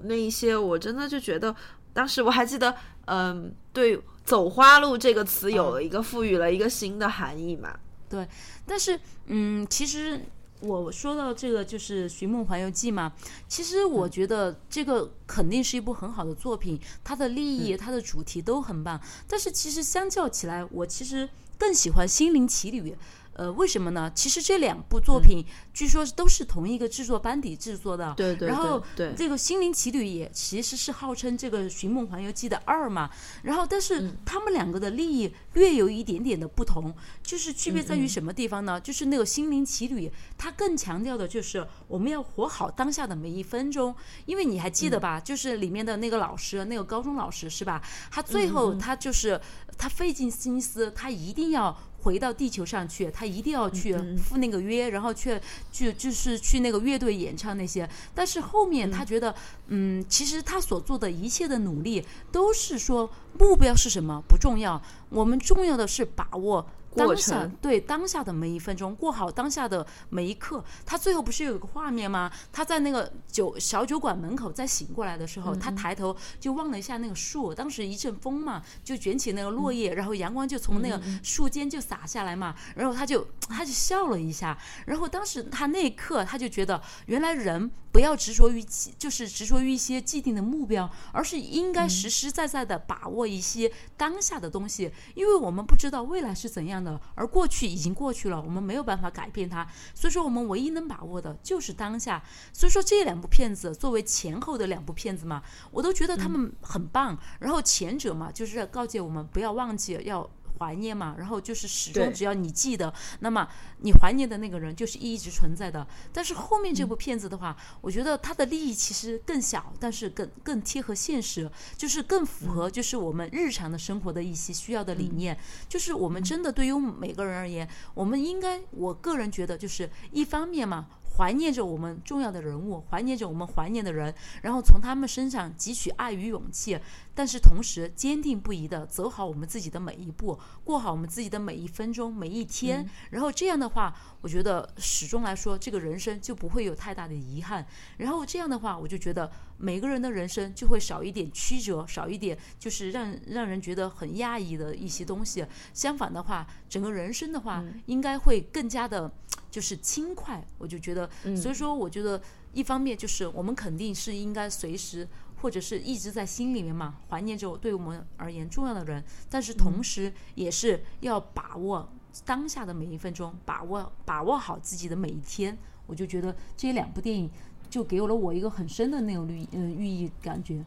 [0.00, 1.56] 那一些，我真的就觉得，
[1.94, 7.74] 当时我还记得，嗯，对“走花路”这个词有了一个赋予了一个新的含义嘛。
[8.10, 8.28] 对，
[8.66, 10.20] 但是，嗯，其实
[10.60, 13.10] 我说到这个就是《寻梦环游记》嘛，
[13.48, 19.00] 其实我觉得这个肯定是一部很好的作品，它的立意、它的主题都很棒。
[19.26, 21.26] 但是其实相较起来，我其实
[21.58, 22.92] 更喜欢《心灵奇旅》。
[23.34, 24.10] 呃，为什么呢？
[24.14, 28.14] 其实这两部作品据说都是同一个制作班底制作的。
[28.16, 28.48] 对对。
[28.48, 33.10] 然后，对这个《心灵奇旅》也其实是号称这个《寻梦环游记》的二嘛。
[33.42, 38.80] 然后，但是他们两个的利益略有一点点的不同，就是区别在于什么地方呢？
[38.80, 43.94] 就是那个《心灵奇旅》，它更强调的就是我们要活好当下的每一分钟。
[44.26, 45.18] 因为你还记得吧？
[45.18, 47.82] 就是里面的那个老师，那个高中老师是吧？
[48.12, 49.40] 他最后他就是
[49.76, 51.76] 他费尽心思，他一定要。
[52.04, 55.40] 回到地球上去，他一定要去赴那个约，然后去
[55.72, 57.88] 去就是去那个乐队演唱那些。
[58.14, 59.34] 但是后面他觉得，
[59.68, 64.22] 嗯，其实他所做的一切的努力都是说目标是什么？
[64.28, 66.64] 不重要，我们重要的是把握
[66.96, 70.64] 当下对当下的每一分钟，过好当下的每一刻。
[70.86, 72.30] 他最后不是有一个画面吗？
[72.52, 88.60] 他在那个酒小酒馆门口再醒过来的时候，他抬头就望了一下那个树，当时一阵风嘛，就卷起那个落叶，然后阳光就从那个树间就洒下来嘛，然后他就他就笑了一下，然后当时他那一刻他就觉得，原来人不要执着于
[88.98, 102.20] 就是执着于一些既定的目标，而是应该实实在在的把握一些当下的东西，因为我们不知道未来是怎样的，而过去已经过去了，我们没有办法改变它，所以说我们唯一能把握的就是当下。
[102.52, 107.16] 所以说这两部片子作为前后的两部片子嘛，我都觉得他们很棒。
[107.38, 110.28] 然后前者嘛，就是告诫我们不要忘记要。
[110.58, 113.48] 怀念嘛，然后就是始终只要你记得，那么
[113.80, 115.86] 你怀念的那个人就是一直存在的。
[116.12, 125.36] 但是后面这部片子的话，我觉得它的利益其实更小，但是更更贴合现实，就是更符合就是我们日常的生活的一些需要的理念。
[125.68, 130.86] 就是我们真的对于每个人而言，我们应该，我个人觉得就是一方面嘛。
[131.16, 136.78] 怀念着我们重要的人物，怀念着我们怀念的人，然后从他们身上汲取爱与勇气，
[137.14, 142.84] 但是同时坚定不移的走好我们自己的每一步，过好我们自己的每一分钟、每一天。
[143.10, 147.64] 然后这样的话，我觉得始终来说，这个人生就不会有太大的遗憾。
[147.98, 155.44] 然后这样的话，我就觉得每个人的人生就会少一点曲折，少一点就是让让人觉得很压抑的一些东西。
[155.72, 159.12] 相反的话，整个人生的话，应该会更加的。
[159.50, 162.20] 就是轻快，我就觉得，所以说，我觉得
[162.52, 165.06] 一方面就是我们肯定是应该随时
[165.40, 171.88] 或者是一直在心里面嘛，怀念着对我们而言重要的人，但是同时也是要把握
[172.24, 175.56] 当下的每一分钟，把握把握好自己的每一天。
[175.86, 177.30] 我就觉得这两部电影
[177.74, 180.64] 就给了我一个很深的那种寓嗯寓意感觉。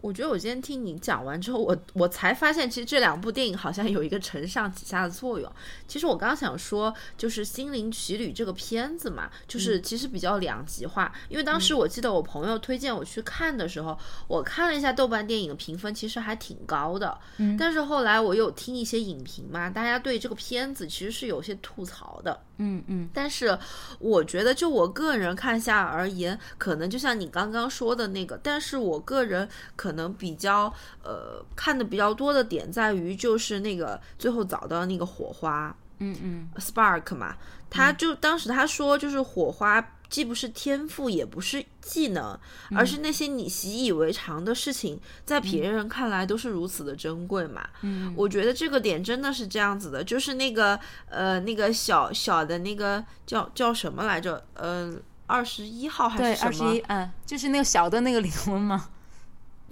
[0.00, 5.52] 我觉得我今天听你讲完之后，我我才发现，其实这两部电影好像有一个承上启下的作用。
[5.86, 11.12] 其实我刚刚想说，就是《心灵奇旅》这个片子嘛，就是其实比较两极化。
[11.28, 17.18] 因为当时我记得我朋友推荐我去看的时候，我看了一下豆瓣电影的评分，其实还挺高的。
[17.36, 17.54] 嗯。
[17.58, 22.40] 但是后来我有听一些影评嘛，大家对这个片子其实是有些吐槽的。
[22.58, 23.10] 嗯嗯。
[23.12, 23.58] 但是
[23.98, 29.92] 我觉得，就我个人看下而言，可能就像你刚刚说的那个，但是我个人可。
[29.98, 37.34] 能比较呃看的比较多的点在于，就是那个最后找到那个火花，嗯嗯，spark 嘛，
[37.68, 42.38] 他就当时他说，就是火花既不是天赋，也不是技能，
[42.74, 47.68] 而是那些你习以为常的事情，在别人看来都是如此的珍贵嘛。
[47.82, 54.44] 嗯，我觉得这个点真的是这样子的，就是那个呃那个小小的那个叫叫什么来着？
[54.54, 54.94] 呃，
[55.26, 56.48] 二十一号还是什么？
[56.48, 58.88] 二十一，嗯，就是那个小的那个灵魂吗？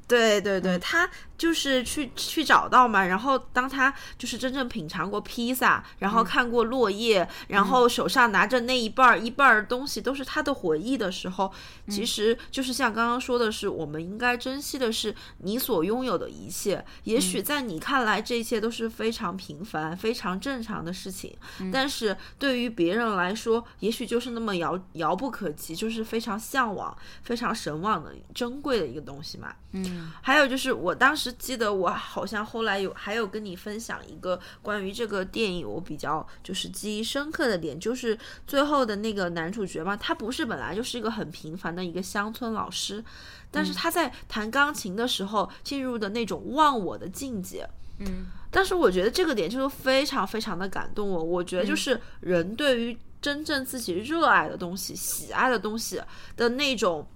[0.07, 1.09] 对对对，他。
[1.37, 11.53] 就是去去找到嘛，然后当他就是真正品尝过披萨，然后看过落叶，然后手上拿着那一半儿一半儿东西都是他的回忆的时候，
[11.89, 16.83] 其实就是像刚刚说的是，我们应该珍惜的是你所拥有的一切。
[17.05, 21.37] 也许在你看来，这一切都是非常平凡、非常正常的事情，
[21.71, 29.55] 但是对于别人来说，也许就是那么遥遥不可及，就是非常向往、非常神往的珍贵的一个东西嘛。
[29.73, 31.26] 嗯，还有就是我当时。
[31.33, 43.05] 记得我好像后来有还有跟你分享一个关于这个电影我比较就是记忆深刻的点，就是最后的那个男主角嘛，他不是本来就是一个很平凡的一个乡村老师，
[43.51, 56.01] 但是他在弹钢琴的时候进入的那种忘我的境界，嗯，但是我觉得这个点就是非常非常的感动我，我觉得就是人对于真正自己热爱的东西、喜爱的东西
[56.37, 57.07] 的那种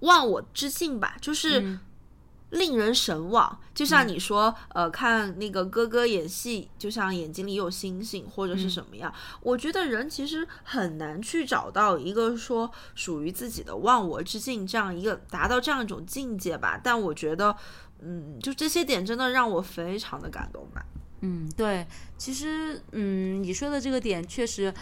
[0.00, 1.78] 忘我之境吧，就是。
[2.50, 9.12] 令人神往，就像你说，呃，看那个哥哥演戏，就像眼睛里有星星，或者是什么样。
[9.42, 16.80] 我觉得人其实很难去找到一个说属于自己的忘我之境，这样一个达到这样一种境界吧。
[16.82, 17.54] 但我觉得，
[18.00, 20.84] 嗯，就这些点真的让我非常的感动吧。
[21.20, 24.72] 嗯，对，其实，嗯，你说的这个点确实。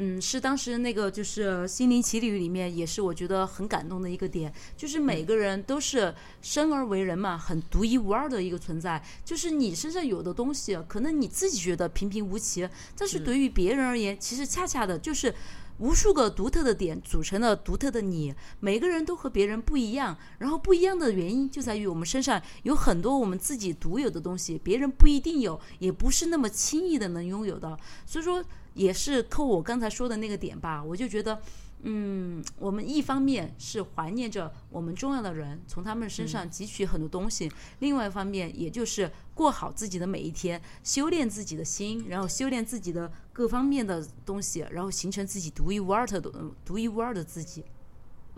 [0.00, 9.04] 嗯，是当时那个就是《心灵奇旅》里面，也是我觉得很感动的一个点，就是每个人都是生而为人嘛，很独一无二的一个存在。
[9.24, 15.34] 就是你身上有的东西，可能你自己觉得平平无奇，但是对于别人而言，其实恰恰的就是
[15.78, 18.32] 无数个独特的点组成了独特的你。
[18.60, 27.76] 每个人都和别人不一样，然后不一样的原因就在于我们身上有很多我们自己独有的东西，别人不一定有，也不是那么轻易的能拥有的。
[28.06, 28.44] 所以说。
[28.78, 31.40] 也是扣我刚才说的那个点吧，我就觉得，
[31.82, 37.48] 嗯，我们一方面是怀念着我们重要的人，从他们身上汲取很多东西；
[37.80, 46.20] 另外一方面，也就是过好自己的每一天，修炼自己的心，然后修炼自己的各方面的东西，然后形成自己独一无二的、
[46.64, 47.64] 独一无二的自己。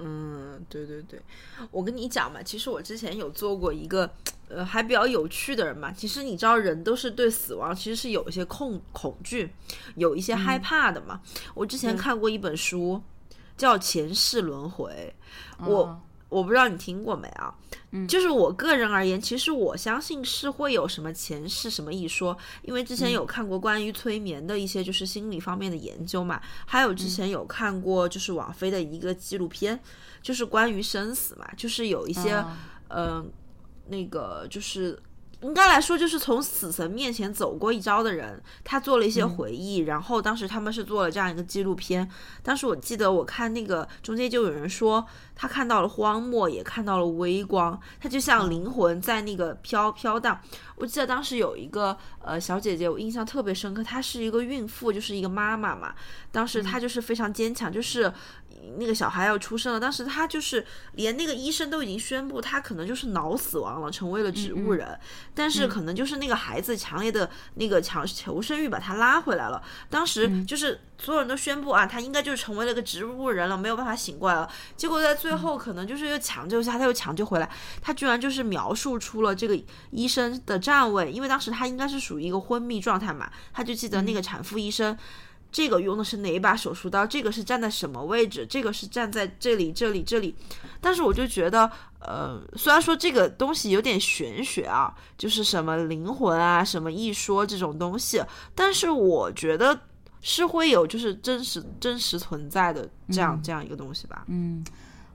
[0.03, 1.21] 嗯，对对对，
[1.71, 4.11] 我跟你讲嘛，其实我之前有做过一个，
[4.49, 5.93] 呃，还比较有趣的人嘛。
[5.93, 9.53] 其实你知道，人都是对死亡其实是有一些恐恐惧，
[9.97, 11.21] 有一些害怕的嘛。
[11.55, 13.01] 我之前看过一本书，
[13.57, 15.15] 叫《前世轮回》，
[15.67, 16.01] 我。
[16.31, 17.55] 我不知道你听过没啊？
[17.91, 29.79] 嗯，就是我个人而言，其实我相信是会有什么前世什么一说，因为之前有看过关于催眠的一些就是心理方面的研究嘛，还有之前有看过就是网飞的一个纪录片，
[30.23, 32.43] 就是关于生死嘛，就是有一些
[32.89, 33.31] 嗯
[33.89, 34.99] 那个就是。
[35.43, 42.09] 应该来说，就是从死神面前走过一遭的人，他做了一些回忆，然后当时他们是做了这样一个纪录片。
[42.43, 50.39] 当时我记得我看那个中间就有人说，他看到了荒漠，也看到了微光，他就像灵魂在那个飘飘荡。
[50.81, 55.95] 我记得当时有一个呃小姐姐，我印象特别深刻，她是一个孕妇，就是一个妈妈嘛。
[56.33, 58.13] 当时她就是非常坚强，就是。
[58.77, 64.99] 那个小孩要出生了，当时她就是连那个医生都已经宣布她可能就是脑死亡了，成为了植物人。
[65.35, 69.63] 但是可能就是那个孩子强烈的那个强求生欲把她拉回来了。
[69.89, 74.47] 当时就是所有人都宣布啊，她应该就是成为了个植物人了，没有办法醒过来了。
[74.77, 77.49] 结果在最后可能就是又抢救一下，她又抢救回来，
[77.81, 79.59] 她居然就是描述出了这个
[79.91, 84.97] 医生的站位，因为当时他应该是属于一个昏迷状态嘛，他就记得那个产妇医生。
[85.53, 87.05] 这个用的是哪一把手术刀？
[87.05, 88.47] 这个是站在什么位置？
[88.47, 90.33] 这个是站在这里、这里、这里。
[90.81, 91.69] 但是我就觉得，
[91.99, 98.23] 呃，虽然说这个东西有点玄学啊，就是什么灵魂啊、什么一说这种东西，
[98.55, 99.77] 但是我觉得
[100.21, 104.25] 是会有就是真实、真实存在的这样这样一个东西吧。
[104.29, 104.63] 嗯，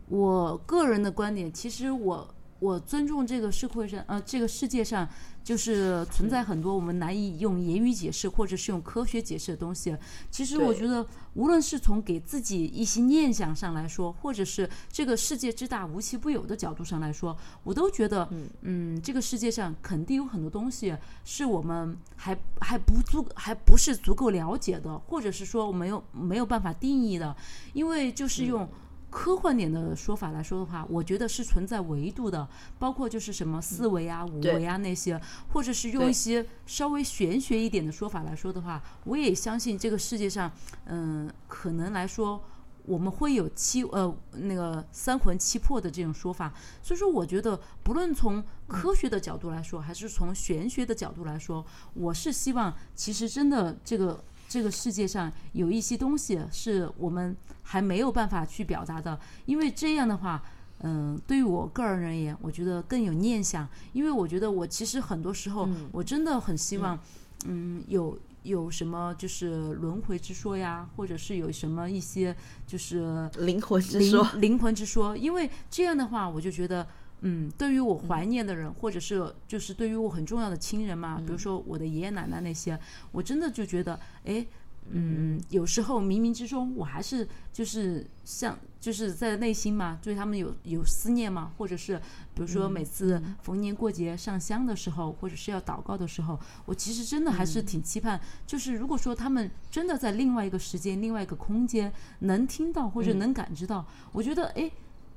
[0.10, 5.08] 我个人的观点，其实我我尊重这个社会上，呃，这个世界上。
[5.46, 9.96] 就是存在很多我们难以用言语解释，或者是用科学解释的东西。
[10.32, 18.28] 其实我觉得，无论是从给自己一些念想上来说，或者是这个世界之大无奇不有的角度上来说，我都觉得，
[18.62, 27.36] 嗯，这个世界上肯定有很多东西是我们还还不足，还不是足够了解的，或者是说我没有没有办法定义的，
[27.74, 28.68] 因为就是用。
[29.16, 32.46] 科幻点的说法来说的话，我觉得是存在维度的，
[32.78, 35.20] 包括就是什么四维啊、五维啊那些，
[35.54, 40.52] 或者是用一些稍微玄学一点的说法来说的话，我也相信这个世界上，
[40.88, 42.44] 嗯，可能来说
[42.84, 46.54] 我们会有七呃那个三魂七魄的这种说法。
[46.84, 54.22] 所以说，我觉得不论从科学的角度来说，还是从玄学的角度来说，我是希望其实真的这个。
[54.48, 57.36] 这个世界上有一些东西是我们
[57.66, 60.42] 还没有办法去表达的，因为这样的话，
[60.80, 63.68] 嗯，对于我个人而言，我觉得更有念想。
[63.92, 66.98] 因为我觉得我其实很多时候，我真的很希望，
[67.46, 72.36] 嗯，有有什么就是轮回之说呀，或者是有什么一些
[72.68, 75.18] 就是灵魂之说，灵魂之说。
[75.18, 76.88] 因为这样的话，我就觉得。
[77.22, 82.78] 嗯，对于我怀念的人，或者是就是对于我很重要的亲人嘛，比如说我的爷爷奶奶那些，
[83.12, 84.46] 我真的就觉得，哎，
[84.90, 91.98] 嗯，有时候冥冥之中，我还是就是像就是在内心嘛，对他们有有思念嘛，或者是
[92.34, 104.72] 比如说每次逢年过节上香的时候，或者是要祷告的时候，我其实真的还是挺期盼，就是如果说他们真的在另外一个时间、另外一个空间能听到或者能感知到，我觉得，哎。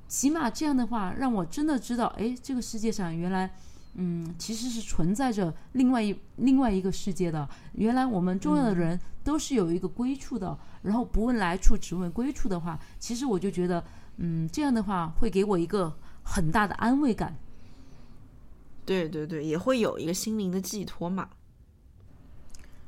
[0.08, 3.54] 起码这样的话，让我真的知道，哎，这个世界上原来，
[4.00, 7.48] 嗯，其实是存在着另外一另外一个世界的。
[7.72, 10.56] 原来我们重要的人都是有一个归处的。
[10.82, 13.84] 然后不问来处，只问归处的话，其实我就觉得，
[14.18, 15.92] 嗯，这样的话会给我一个
[16.22, 17.36] 很大的安慰感。
[18.86, 21.28] 对对对，也会有一个心灵的寄托嘛。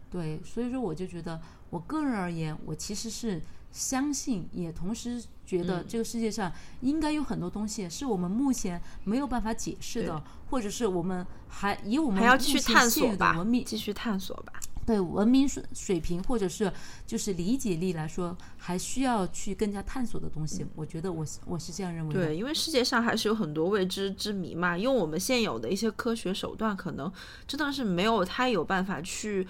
[0.08, 3.42] 对，所以说我就觉得，我个人而言，我其实是
[3.72, 5.22] 相信，也同时。
[5.50, 14.52] 觉得这个世界上应该有很多东西是我们目前没有办法解释的，或者是我们还以我们还要去探索吧，文明继续探索吧。
[14.86, 16.72] 对文明水水平或者是
[17.04, 20.64] 就是理解力来说，还需要去更加探索的东西。
[20.76, 22.26] 我觉得我我是这样认为的。
[22.26, 27.12] 对，因为世界上还是有很多未知之谜嘛，用我们现有的一些科学手段，可能
[27.48, 29.44] 真的是没有太有办法去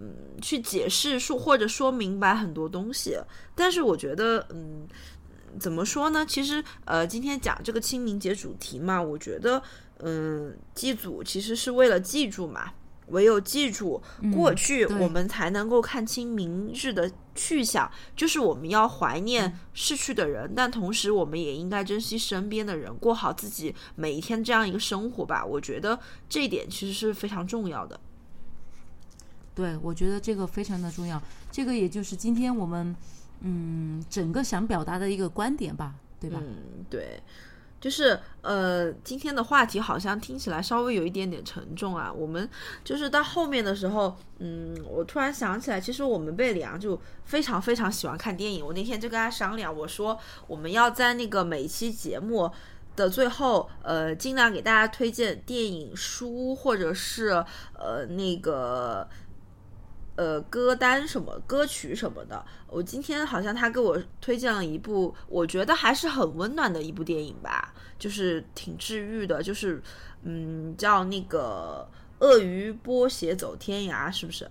[0.00, 3.16] 嗯去解释说或者说明白很多东西。
[3.54, 4.88] 但是我觉得嗯。
[5.58, 6.24] 怎么说呢？
[6.24, 9.60] 其实，呃，今天讲这个清明节主题嘛，我觉得，
[9.98, 12.70] 嗯，祭祖其实是为了记住嘛，
[13.08, 14.00] 唯有记住
[14.32, 17.90] 过去，我们才能够看清明日的去向。
[18.14, 25.44] 就是我们要怀念逝去的人，但同时我们也应该珍惜身边的人，过好自己每一天这样一个生活吧。
[25.44, 25.98] 我觉得
[26.28, 27.98] 这一点其实是非常重要的。
[29.54, 31.20] 对，我觉得这个非常的重要，
[31.50, 32.94] 这个也就是今天我们
[33.40, 36.40] 嗯整个想表达的一个观点吧，对吧？
[36.40, 37.22] 嗯，对，
[37.80, 42.12] 就是呃，今天的话题好像听起来稍微有一点点沉重啊。
[42.12, 42.48] 我们
[42.84, 48.64] 就是到后面的时候，嗯，我突然想起来，其实我们贝里昂就非常非常喜欢看电影。
[48.64, 52.50] 我那天就跟他商量，我说我们要在那个每一期节目。
[52.96, 57.28] 的最后，呃，尽量给大家推荐电影、书，或者是
[57.72, 59.08] 呃那个
[60.20, 62.44] 呃歌单什么歌曲什么的。
[62.66, 69.82] 我今天好像他给我推荐了一部，我觉得还是很温暖的一部电影吧，就是挺治愈的，就是
[70.24, 71.88] 嗯，叫那个
[72.22, 74.50] 《鳄鱼波鞋走天涯》，是不是？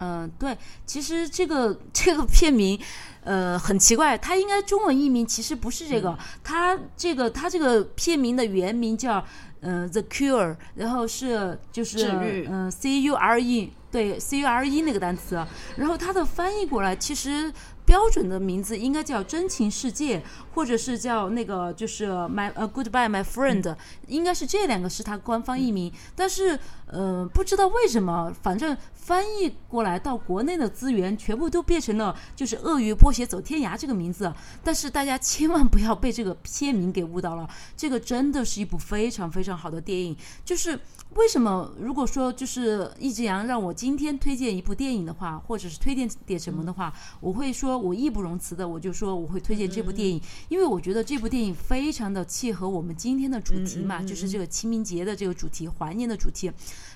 [0.00, 2.80] 嗯、对，其实这个这个片名，
[3.22, 9.24] 呃，很奇怪，它应该中文译名其实不是这个，它这个它这个片名的原名叫
[9.60, 15.44] 呃《The Cure》，然后是就是治愈嗯、C U R E，对 C U R E 那个单词，
[15.76, 17.52] 然后它的翻译过来其实。
[17.88, 20.18] 标准的名字应该叫《真情世界》，
[20.52, 23.74] 或者是叫那个就是 My 呃 Goodbye My Friend，
[24.06, 25.90] 应该是这两个是它官方译名。
[26.14, 26.58] 但是
[26.88, 34.30] 呃，不知道为什么，反正翻译过来到国内的资源全部都变成了就是“鳄鱼波鞋走天涯”这个名字。
[34.62, 40.14] 但是大家千万不要被这个片名给误导了，这个真的是一部非常非常好的电影。
[40.44, 40.78] 就是
[41.18, 56.52] 为什么如果说就是易志阳让我今天推荐一部电影的话，或者是推荐点什么的话，我会说我义不容辞的，我就说我会推荐这部电影，因为我觉得这部电影非常的契合我们今天的主题嘛，就是这个清明节的这个主题，怀念的主题。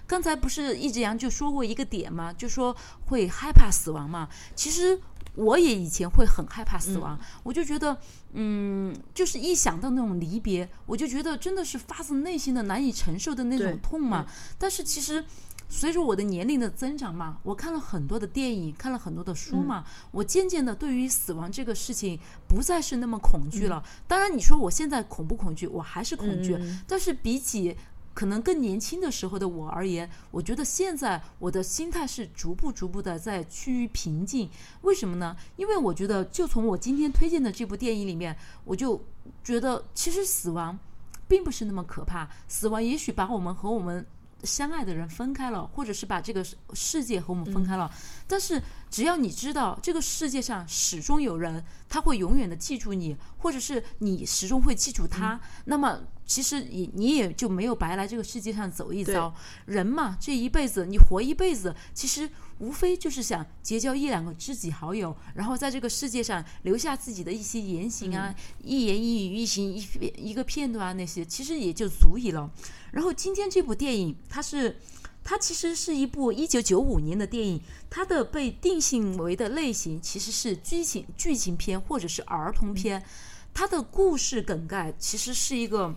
[0.07, 2.75] 刚才不是易志阳就说过一个点嘛，就说
[3.07, 4.29] 会害怕死亡嘛。
[4.55, 5.01] 其实
[5.35, 7.97] 我也以前会很害怕死亡，我就觉得，
[8.33, 14.27] 嗯，就是一想到那种离别，我就觉得真的是发自内心的难以承受的那种痛嘛。
[14.59, 15.25] 但是其实。
[15.75, 23.83] 随着我的年龄的增长嘛，我看了很多的电影，看了很多的书嘛，我渐渐的对于死亡这个事情不再是那么恐惧了。
[24.07, 25.67] 当然，你说我现在恐不恐惧？
[25.67, 27.75] 我还是恐惧，但是比起
[28.15, 34.49] 可能更年轻的时候的我而言，我觉得现在我的心态是逐步逐步的在趋于平静。
[34.83, 35.37] 为什么呢？
[35.57, 39.03] 因为我觉得，就从我今天推荐的这部电影里面，我就
[39.43, 40.79] 觉得其实死亡
[41.27, 44.07] 并不是那么可怕，死亡也许把我们和我们。
[44.45, 47.89] 相爱的人分开了，或者是把这个世世界和我们分开了，
[48.27, 48.61] 但是
[48.91, 56.01] 只要你知道这个世界上始终有人，他会永远的记住你，或者是你始终会记住他，那么
[56.33, 59.35] 其实你你也就没有白来这个世界上走一遭。
[59.67, 62.27] 人嘛，这一辈子你活一辈子，其实
[62.57, 72.51] 无非就是想结交一两个知己好友，然后在这个世界上留下自己的一些言行啊，一言一语一行一片一个片段啊，那些其实也就足以了。
[72.93, 74.79] 然后今天这部电影，它是
[75.23, 77.61] 它其实是一部一九九五年的电影，
[77.91, 83.05] 它的被定性为的类型其实是剧情剧情片或者是儿童片。
[83.55, 85.95] 它的故事梗概其实是一个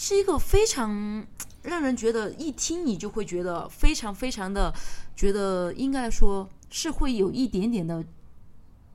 [0.00, 1.26] 是一个非常
[1.62, 4.72] 让人觉得一听你就会觉得非常非常的
[5.16, 8.04] 觉得应该来说是会有一点点的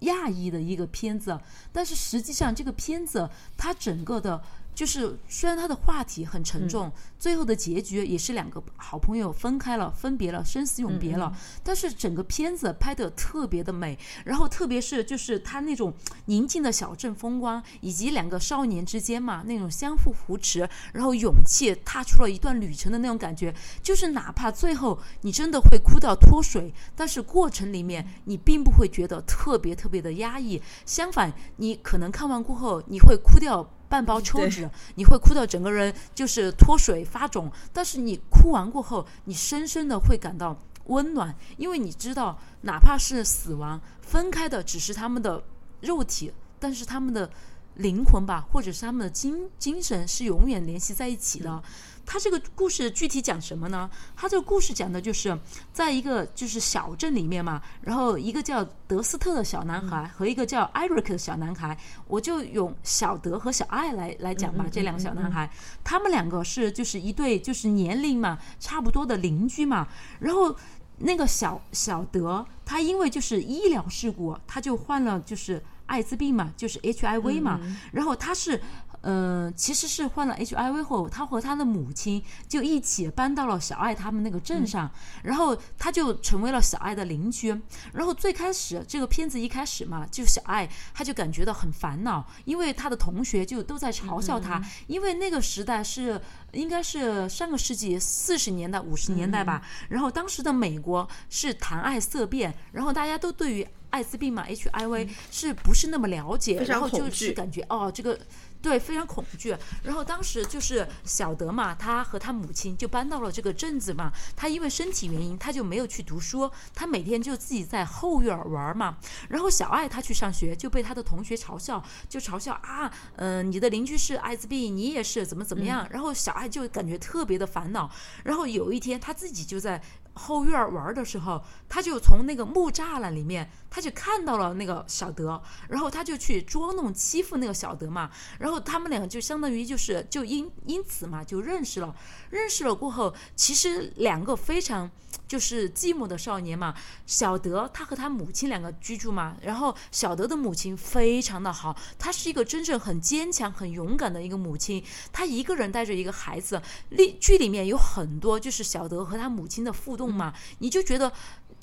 [0.04, 1.38] 讶异的一个片子，
[1.74, 4.42] 但是实际上这个片子它整个的。
[4.74, 11.32] 就是虽然他的话题很沉重，最后的结局也是两个好朋友分开了、分别了、生死永别了，
[11.64, 15.94] 但是整个片子拍的特别的美，然后特别是就是他那种
[16.26, 33.70] 宁静的小镇风光，以及两个少年之间嘛那种相互扶持，然后勇气踏出了一段旅程的那种感觉，就是哪怕最后你真的会哭到脱水，但是过程里面你并不会觉得特别特别的压抑，相反，你可能看完过后你会哭掉。
[33.94, 45.44] 半包抽纸，你会哭到整个人就是脱水发肿，但是你哭完过后，你深深的会感到温暖，因为你知道，哪怕是死亡，分开的只是他们的
[45.82, 47.30] 肉体，但是他们的
[47.76, 51.62] 灵魂吧，或者是他们的精精神是永远联系在一起的。
[52.06, 53.90] 他这个故事具体讲什么呢？
[54.16, 55.38] 他这个故事讲的就是
[55.72, 61.78] 在一个就是小镇里面嘛，然后一个叫德斯特的小男孩和一个叫艾瑞克的小男孩，
[62.08, 64.66] 我就用小德和小艾来来讲吧。
[64.70, 65.50] 这两个小男孩，
[65.84, 69.88] 他们两个是就是一对就是年龄嘛差不多的邻居嘛，
[70.20, 70.56] 然后
[70.98, 77.60] 那个小小德他因为就是医疗事故，他就患了就是艾滋病嘛，就是 HIV 嘛，
[77.94, 78.62] 然后他是。
[79.04, 84.90] 呃，其实是患了 HIV 后，他和他的母亲就一起搬到了小爱他们那个镇上，
[85.24, 87.50] 然后他就成为了小爱的邻居。
[87.92, 96.22] 然后最开始这个片子一开始嘛，就小爱他就感觉到很烦恼，因为他的同学就都在嘲笑他，因为那个时代是
[96.54, 99.62] 应该是上个世纪四十年代五十年代吧。
[99.90, 108.18] 然后当时的美国是谈爱色变，然后大家都对于艾滋病嘛 HIV 是不是那么了解，然后就是感觉哦这个。
[108.64, 109.56] 对，非常恐惧。
[109.84, 114.10] 然后当时就是小德嘛，他和他母亲就搬到了这个镇子嘛。
[114.38, 118.98] 他因为身体原因，他就没有去读书，他每天就自己在后院玩嘛。
[119.28, 125.86] 然后小爱他去上学，就被他的同学嘲笑，就嘲笑啊，嗯，你的邻居是艾滋病，你也是怎么怎么样。
[125.92, 127.92] 然后小爱就感觉特别的烦恼。
[128.24, 129.82] 然后有一天，他自己就在。
[130.16, 141.96] 后院玩的时候，他就从那个木栅栏里面，他就看到了那个小德，然后他就去捉弄欺负那个小德嘛，然后他们两个就相当于就是就因因此嘛就认识了，
[142.30, 144.92] 认识了过后，其实两个非常。
[145.28, 146.76] 就是寂寞的少年嘛，
[147.08, 156.62] 小德他和他母亲两个居住嘛，然后小德的母亲非常的好，她是一个真正很坚强、很勇敢的一个母亲，她一个人带着一个孩子，
[156.92, 161.12] 剧剧里面有很多就是小德和他母亲的互动嘛，你就觉得。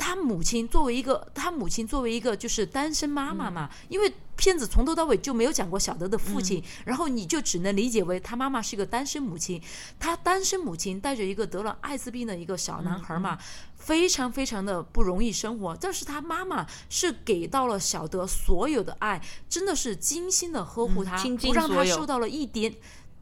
[0.01, 9.61] 他母亲作为一个，他母亲作为一个就是单身妈妈嘛，因为片子从头到尾就没有讲过小德的父亲，然后你就只能理解为他妈妈是一个单身母亲，
[9.99, 13.37] 他单身母亲带着一个得了艾滋病的一个小男孩嘛，
[13.77, 19.21] 非常非常的不容易生活，但是他妈妈是给到了小德所有的爱，
[19.51, 22.75] 真的是精心的呵护他，不让他受到了一点。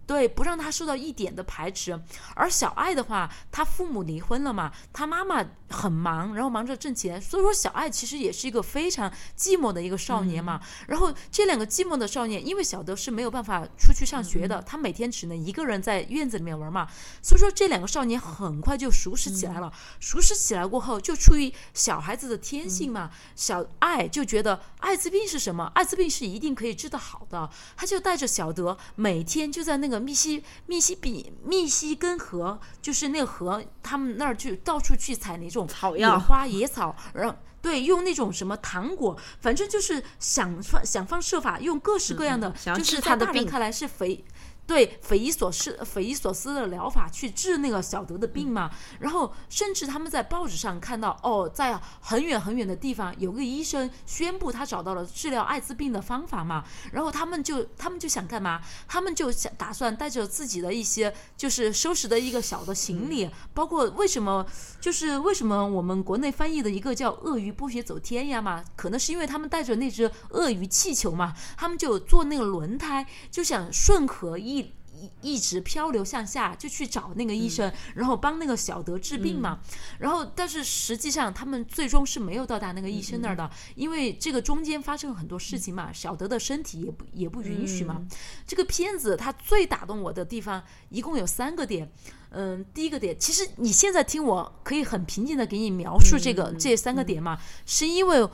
[0.06, 2.00] 对，不让他受到一点的排斥。
[2.34, 10.60] 而小爱的话，他父母离婚了嘛，他妈妈很忙，然后忙着挣钱，所以说小爱其实也是一个非常寂寞的一个少年嘛。
[10.88, 16.88] 然后这两个寂寞的少年，因为小德是没有办法出去上学的，他每天只能一个人在院子里面玩嘛，
[17.22, 19.72] 所以说这两个少年很快就熟识起来了。
[20.00, 25.70] 熟识起来过后，就出于小孩子的天性嘛，小爱就觉得艾滋病是什么？
[25.74, 29.98] 艾滋病是一定可以治得好的，他就带着小德每天就在那个。
[29.98, 35.57] 密西密西比密西根河，就是那个河，他们那儿去到处去采那种
[35.96, 44.24] 野花野草，然后对用那种什么糖果，反正就是想方想方设法用各式各样的，就是在大人看来是肥。
[44.68, 48.70] 对匪夷所思、匪夷所思的疗法去治那个小德的病嘛？
[49.00, 56.62] 然后甚至他们在报纸上看到，哦，在很远很远的地方有个医生宣布他找到了治疗艾滋病的方法嘛？
[56.92, 58.60] 然后他们就他们就想干嘛？
[58.86, 64.44] 他们就想打算带着自己的一些就是收拾的一个小的行李，包括为什么
[64.82, 68.62] 就是为什么我们国内翻译的一个叫“鳄鱼不学走天涯”嘛？
[68.76, 74.57] 可能是因为他们带着那只鳄鱼气球嘛，他们就坐那个轮胎就想顺河一。
[74.98, 79.60] 一一直漂流向下，就去找那个医生，然后帮那个小德治病嘛。
[79.98, 85.92] 然后，但是实际上他们最终是没有到达那个医生那儿的，因为这个中间发生了很多事情嘛。
[85.92, 88.06] 小德的身体也不也不允许嘛。
[88.46, 91.90] 这个片子它最打动我的地方一共有三个点。
[92.30, 98.28] 嗯，第一个点，其实你现在听我可以很平静的给你描述这个这三个点嘛，是因为。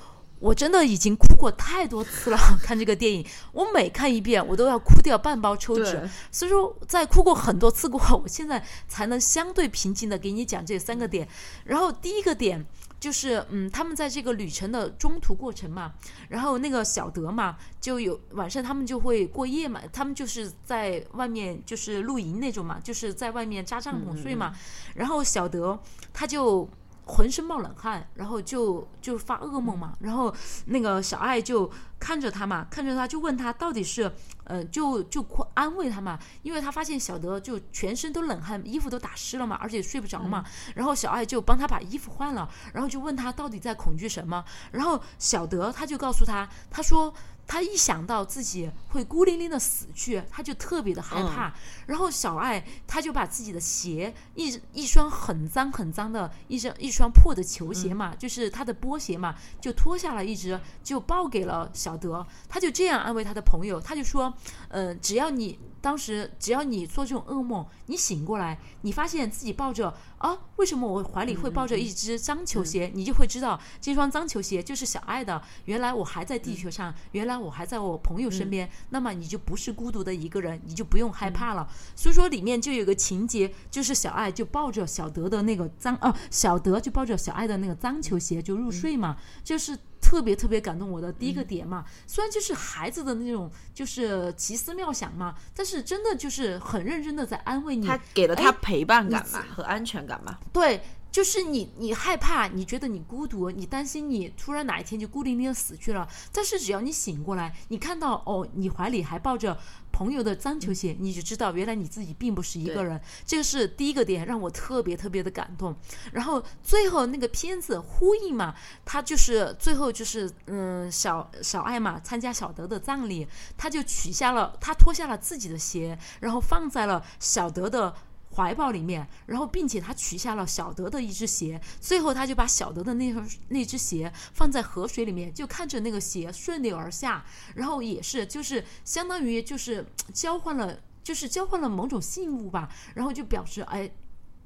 [0.45, 6.07] 我真的已经哭过太多次了， 看这个电影，我每看一遍，我都要哭掉半包抽纸。
[6.31, 11.27] 所以说，在哭过很多次过后，我现在才能相对平静的给你讲这三个点。
[11.65, 12.63] 然后第一个点
[13.01, 15.95] 就是，嗯，他们在这个旅程的中途过程嘛，
[16.29, 24.53] 然后那个小德嘛，就有晚上他们就会过夜嘛，他们就是在外面就是露营那种嘛，就是在外面扎帐篷睡嘛。
[24.95, 25.81] 然后小德
[26.13, 26.69] 他就。
[27.07, 30.35] 浑身冒冷汗，然后就就发噩梦嘛，然后
[30.67, 34.11] 那个小爱就看着他嘛，看着他就问他到底是，
[34.45, 35.25] 呃，就就
[35.55, 40.45] 安慰他嘛，因为他发现小德就全身都冷汗，衣服都打湿了嘛，而且睡不着嘛，
[40.75, 47.13] 然后小爱就帮他把衣服换了，然后就问他到底在恐惧什么，然后小德他就告诉他，他说。
[47.47, 51.55] 他一想到自己会孤零零的死去，他就特别的害怕。
[51.87, 62.27] 然后小爱他就把自己的鞋一一双很脏很脏的一双一双破的球鞋嘛，就是他的波鞋嘛，就脱下了一只，就抱给了小德。
[62.49, 64.33] 他就这样安慰他的朋友，他就说
[64.69, 72.91] ：“呃，只要你。”当时只要你做这种噩梦，你醒过来，你发现自己抱着啊，为什么我怀里会抱着一只脏球鞋？
[72.95, 75.43] 你就会知道这双脏球鞋就是小爱的。
[75.67, 81.69] 原来我还在地球上，原来我还在我朋友身边，那么你就不是孤独的一个人，你就不用害怕了。
[81.95, 89.79] 所以说里面就有个情节，就是小爱就抱着小德的那个脏啊，小德就抱着小爱的那个脏球鞋就入睡嘛，就是。
[90.15, 91.85] 特别特别感动我的第一个点嘛。
[92.07, 97.85] 虽然就是孩子的那种就是奇思妙想嘛，但是真的就是很认真的在安慰你。
[97.85, 100.39] 他给了他陪伴感嘛和安全感嘛。
[100.53, 100.81] 对。
[101.15, 106.09] 就是你，你害怕，你觉得你孤独，你担心你突然哪一天就孤零零的死去了。
[106.33, 109.57] 但是只要你醒过来，你看到哦，你怀里还抱着
[109.93, 113.01] 朋友的脏球鞋，你就知道原来你自己并不是一个人。
[113.25, 115.73] 这个是第一个点，让我特别特别的感动。
[116.11, 118.53] 然后最后那个片子呼应嘛，
[118.85, 123.25] 他就是最后就是嗯，小小艾玛参加小德的葬礼，
[123.57, 127.95] 他就取下了他脱下了自己的鞋，然后放在了小德的。
[128.35, 137.25] 怀抱里面，然后并且他取下了小德的一只鞋，最后他就把小德的那双那只鞋放在河水里面，就看着那个鞋顺流而下，
[137.55, 143.91] 然后也是就是相当于就是交换了，就是交换了某种信物吧，然后就表示哎。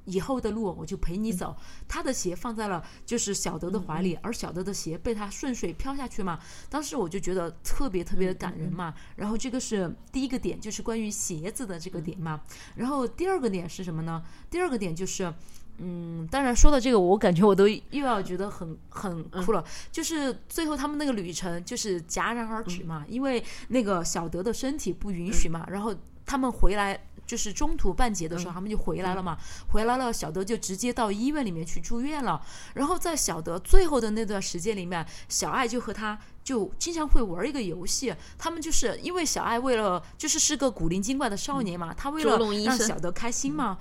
[0.09, 1.55] 以后的路我就陪你走。
[1.87, 6.39] 他的鞋放在了就是小德的怀里，而小德的鞋被他顺水飘下去嘛。
[6.69, 8.93] 当时我就觉得特别特别的感人嘛。
[9.15, 12.41] 然后这个是第一个点，就是关于鞋子的这个点嘛。
[12.75, 14.23] 然后第二个点是什么呢？
[14.49, 15.33] 第二个点就是，
[15.77, 19.63] 嗯，当然说到这个，我感觉我都又要觉得很很哭了。
[19.91, 25.65] 就是最后他们那个旅程就是戛然而止嘛，因为那个小德的身体不允许嘛。
[25.69, 25.95] 然后
[26.25, 26.99] 他们回来。
[27.29, 29.37] 就是中途半截的时候，他们就回来了嘛。
[29.71, 32.41] 回来了，小德就直接到医院里面去住院了。
[32.73, 38.11] 然后在小德最后的那段时间里面，小爱就和他就经常会玩一个游戏。
[38.39, 43.77] 他们就是因为小爱为了就是是个古灵精怪的少年嘛，他为了让小德开心嘛。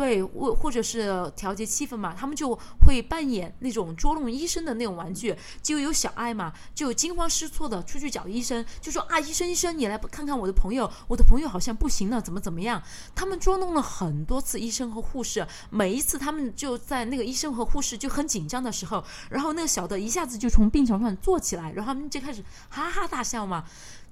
[0.00, 12.82] 对，或或者是调节气氛嘛，他们就会扮演那种捉弄医生的那种玩具，就有小爱嘛，就惊慌失措的出去找医生，就说啊，医生医生，你来看看我的朋友，我的朋友好像不行了，怎么怎么样？
[13.14, 23.66] 他们捉弄了很多次医生和护士，每一次他们就在那个医生和护士就很紧张的时候，然后那个小的一下子就从病床上坐起来，然后他们就开始哈哈大笑嘛。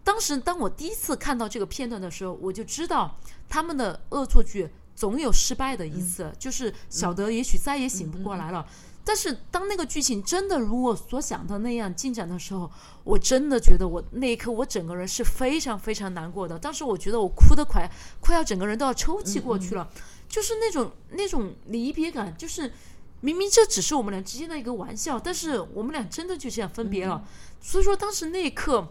[0.04, 3.18] 当时当我第一次看到这个片段的时候，我就知道
[3.48, 4.68] 他们的恶作剧。
[4.98, 8.66] 总有失败的一次，就是小德也许再也醒不过来了。
[9.04, 12.68] 但是当那个剧情真的如我所想的那样进展的时候，
[13.04, 16.58] 我真的觉得我那一刻我整个人是非常非常难过的。
[16.58, 17.88] 当时我觉得我哭得快，
[18.20, 19.88] 快要整个人都要抽泣过去了，
[20.28, 22.72] 就是那种那种离别感，就是
[23.20, 27.24] 明明这只是我们俩之间的一个玩笑，但是我们俩真的就这样分别了。
[27.60, 28.88] 所以说当时那一刻。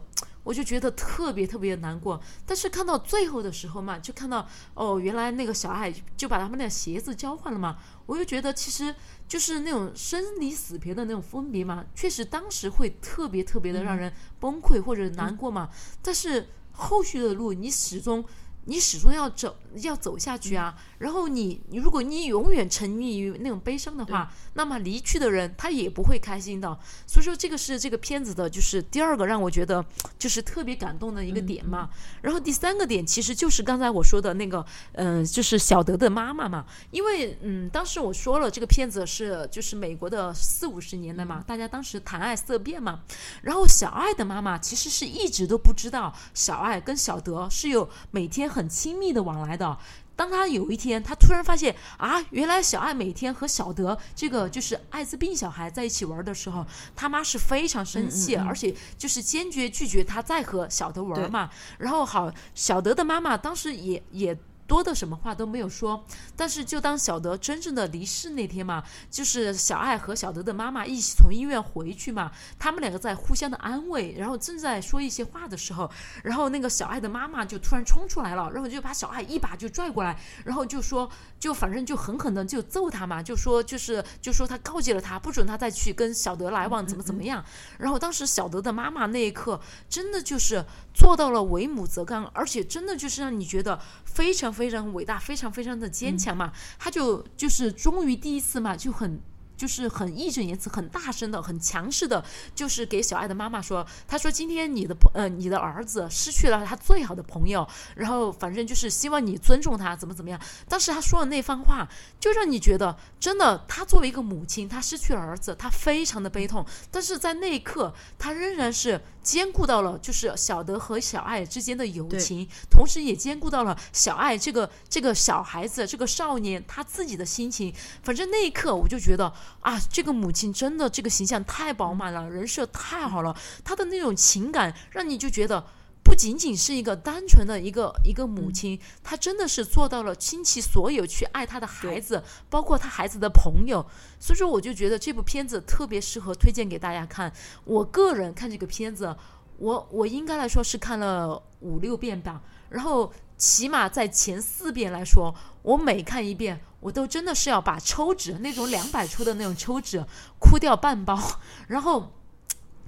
[0.47, 8.95] 我就觉得特别特别难过，但是看到最后的时候嘛，就看到哦，原来那个小爱就把他们的鞋子交换了嘛，我就觉得其实
[9.27, 15.69] 就是那种生离死别的那种分别嘛，确实当时会特别特别的让人崩溃或者难过嘛，
[16.01, 18.23] 但是后续的路你始终。
[18.69, 20.75] 你始终要走，要走下去啊！
[20.97, 26.67] 然后你，你如果你永远沉溺于那种悲伤的话，那么离去的人他也不会开心的。
[27.05, 29.85] 所以说，这个是这个片子的，就是第二个让我觉得
[30.17, 31.89] 就是特别感动的一个点嘛。
[32.21, 36.65] 然后第三个点其实就是刚才我说的那个，嗯，就是小德的妈妈嘛。
[36.91, 43.01] 因为嗯，当时我说了这个片子是就是美国的四五十年代嘛，大家当时谈爱色变嘛。
[43.43, 48.47] 然后小爱的妈妈其实是一直都不知道小爱跟小德是有每天。
[48.47, 49.66] 很亲密的往来的，
[50.15, 56.65] 当他有一天，他突然发现啊，原来小爱每天和小德这个就是艾滋病小孩在一起玩的时候，
[56.95, 61.49] 他妈是非常生气，而且就是坚决拒绝他再和小德玩嘛。
[61.77, 64.37] 然后好，小德的妈妈当时也也。
[64.67, 66.05] 多的什么话都没有说，
[66.35, 75.89] 但是就当小德真正的离世那天嘛，就是小爱和小德的妈妈一起从医院回去嘛，他们两个在互相的安慰，然后正在说一些话的时候，
[76.21, 81.09] 然后那个小爱的妈妈就突然冲出来了，然后就把小爱一把就拽过来，然后就说，
[81.39, 87.41] 就反正就狠狠的就揍他嘛，就说就是就说他告诫了他，不准他再去跟小德来往，怎么怎么样。
[87.79, 90.61] 然后当时小德的妈妈那一刻真的就是
[90.93, 94.56] 做到了为母则刚，而且真的就是让你觉得非常。
[94.57, 99.21] 非常伟大，非常非常的坚强嘛，他就就是终于第一次嘛，就很。
[99.57, 110.39] 就是很义正言辞、很大声的、很强势的，就是给小爱的妈妈说：“他说今天你的朋呃你的儿子失去了他最好的朋友，然后反正就是希望你尊重他，怎么怎么样。”
[110.69, 111.89] 当时他说的那番话，
[112.19, 116.63] 就让你觉得真的，他作为一个母亲，他失去了儿子，他非常的悲痛。
[116.91, 127.73] 但是在那一刻，他仍然是兼顾到了就是小德和小爱之间的友情，同时也兼顾到了小爱这个这个小孩子这个少年他自己的心情。
[128.03, 129.33] 反正那一刻，我就觉得。
[129.59, 135.65] 啊，这个母亲真的这个形象太饱满了，人设太好了，她的那种情感让你就觉得
[136.07, 143.85] 不仅仅是一个单纯的一个一个母亲，她真的是做到了倾其所有去爱她的孩子，包括她孩子的朋友。
[144.17, 147.31] 所以说，我就觉得这部片子特别适合推荐给大家看。
[147.65, 149.13] 我个人看这个片子，
[149.57, 152.41] 我我应该来说是看了五六遍吧。
[152.69, 160.05] 然后起码在前四遍来说，我每看一遍，我都真的是要把抽纸那种两百抽的那种抽纸
[160.39, 161.19] 哭掉半包，
[161.67, 162.13] 然后。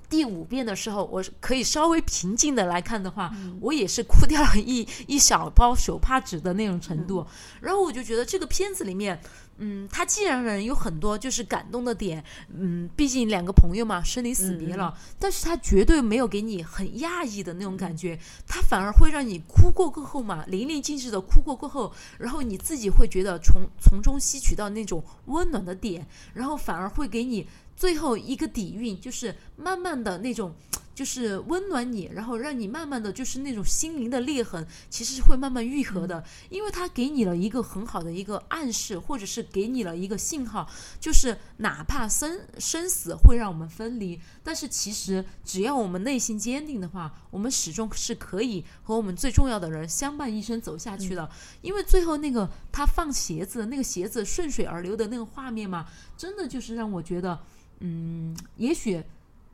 [0.10, 3.32] 第五遍的时候，我可以稍微平静的来看的话，
[3.62, 7.26] 我也是哭掉了一一小包手帕纸的那种程度。
[7.62, 9.22] 然后我就觉得这个片子里面，
[9.60, 27.48] 嗯，他既然人有很多就是感动的点，嗯，毕竟两个朋友嘛，生离死别了，但是他绝对没有给你很讶异的那种感觉，他反而会让你哭过过后嘛，淋漓尽致的哭过过后，然后你自己会觉得从从中吸取到那种温暖的点，然后反而会给你。
[27.76, 30.54] 最后一个底蕴就是慢慢的那种，
[31.00, 40.70] 就是温暖你，然后让你慢慢的就是那种心灵的裂痕，其实是会慢慢愈合的，因为他给你了一个很好的一个暗示，或者是给你了一个信号，
[41.00, 51.32] 就是哪怕生生死会让我们分离，但是其实只要我们内心坚定的话，我们始终是可以和我们最重要的人相伴一生走下去的。
[51.62, 55.88] 因为最后那个他放鞋子，那个鞋子顺水而流的那个画面嘛，
[56.18, 57.40] 真的就是让我觉得。
[57.82, 59.02] 嗯，也许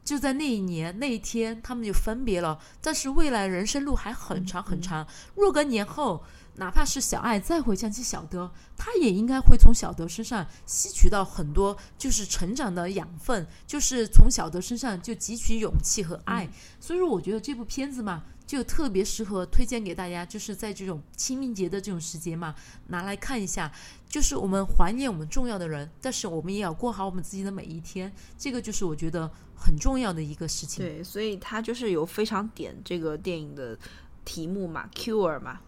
[0.05, 2.57] 就在那一年那一天，他们就分别了。
[2.79, 5.05] 但是未来人生路还很长很长。
[5.35, 6.23] 若干年后，
[6.57, 16.47] 哪怕是小爱再回想起小德，他也应该会从小德身上吸取到很多，就是成长的养分，就是从小德身上就汲取勇气和爱。
[16.79, 18.23] 所以说，我觉得这部片子嘛。
[18.45, 22.53] 就特别适合推荐给大家，就是在这种清明节的这种时节嘛，
[22.89, 23.71] 拿来看一下。
[24.07, 28.13] 就是我们怀念我们重要的人，但是我们也要过好我们自己的每一天。
[28.37, 30.85] 这个就是我觉得很重要的一个事情。
[30.85, 33.77] 对，所以他就是有非常点这个电影的
[34.23, 35.59] 题目嘛，cure 嘛，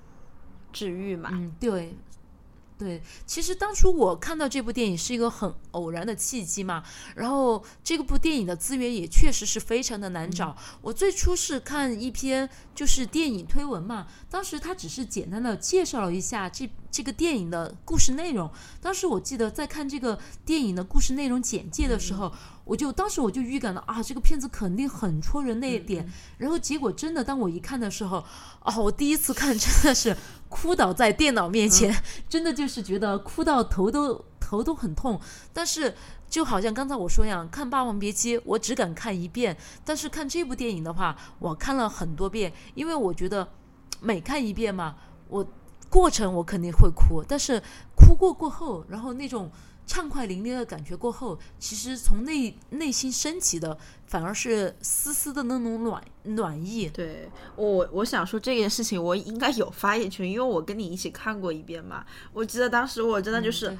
[0.72, 1.30] 治愈嘛。
[1.34, 1.94] 嗯，对。
[2.78, 6.84] 对，其实当初我看到这部电影是一个很偶然的契机嘛，
[7.16, 10.56] 然后这个部电影的资源也确实是非常的难找。
[10.84, 18.48] 我最初是看一篇就是电影推文嘛，当时他只是简单的介绍了一下这这个电影的故事内容。
[18.80, 22.32] 当时我记得在看这个电影的故事内容简介的时候，
[22.64, 26.08] 我就当时我就预感到啊，这个片子肯定很戳人那一点。
[26.38, 28.24] 然后结果真的当我一看的时候，
[28.62, 30.16] 哦，我第一次看真的是。
[30.50, 31.94] 哭倒在电脑面前，
[32.28, 35.20] 真的就是觉得哭到头都头都很痛。
[35.54, 35.94] 但是
[36.30, 43.48] 就好像刚才我说一样，看《霸王别姬》，我只敢看一遍；但是看这部电影的话，我看了很多遍，因为我觉得
[44.02, 44.96] 每看一遍嘛，
[45.28, 45.46] 我
[45.90, 47.62] 过程我肯定会哭，但是
[47.96, 49.52] 哭过过后，然后那种。
[49.88, 53.76] 畅快淋漓的感觉过后，其实从内内心升起的
[54.06, 56.88] 反而是丝丝的那种暖暖意。
[56.90, 62.06] 对我，我想说这件事情，我应该有发言权，因为我跟你一起看过一遍嘛。
[62.34, 63.76] 我记得当时我真的就是，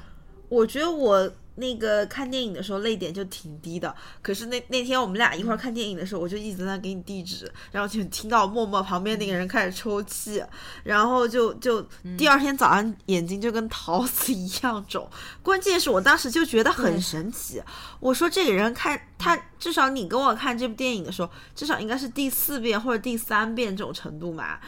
[0.48, 1.30] 我觉得我。
[1.58, 10.42] 那个看电影的时候泪点就挺低的，可是那那天我们俩一块儿看电影的时候，我就一直在给你递纸，然后就听到默默旁边那个人开始抽泣，
[10.84, 11.86] 然后就就
[12.16, 15.08] 第二天早上眼睛就跟桃子一样肿。
[15.42, 17.62] 关键是我当时就觉得很神奇，
[18.00, 24.58] 我说这个人看他至少你跟我看这部电影的时候，至少应该是第四遍或者第三遍这种程度嘛。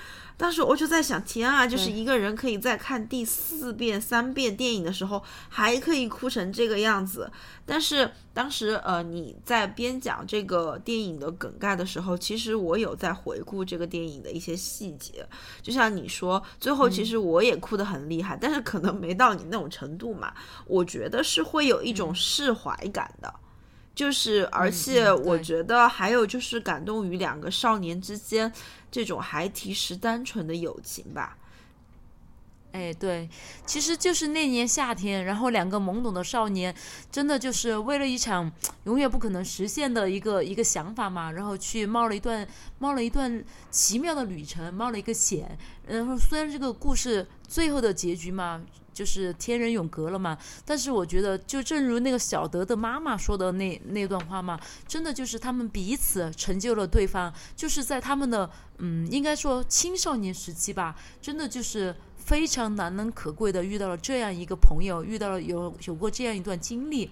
[0.40, 7.30] 当时我就在想，天啊，就是一个人可以在看第四遍、三遍电影的时候，还可以哭成这个样子。
[7.66, 15.28] 但是当时，呃，你在边讲这个电影的梗概的时候，其实我有在回顾这个电影的一些细节。
[15.60, 20.32] 就像你说，最后其实我也哭得很厉害，但是可能没到你那种程度嘛。
[20.66, 23.30] 我觉得是会有一种释怀感的。
[23.94, 28.50] 就是，而且我觉得还有就是感动于两个少年之间
[28.90, 31.36] 这种孩提时单纯的友情吧。
[32.72, 33.28] 哎，对，
[33.66, 36.74] 其实就是那年夏天，然后两个懵懂的少年，
[37.10, 38.50] 真的就是为了一场
[38.84, 42.46] 永远不可能实现的一个一个想法嘛，然后去冒了一段
[42.78, 45.58] 冒了一段奇妙的旅程，冒了一个险。
[45.86, 48.62] 然后虽然这个故事最后的结局嘛。
[48.92, 61.94] 就是天人永隔了嘛，但是我觉得，就正如那个小德的妈妈说的那那段话嘛，真的就是他们彼此成就了对方，就是在他们的嗯，应该说青少年时期吧，真的就是
[62.24, 67.10] 非常难能可贵的遇到了这样一个朋友，遇到了有有过这样一段经历。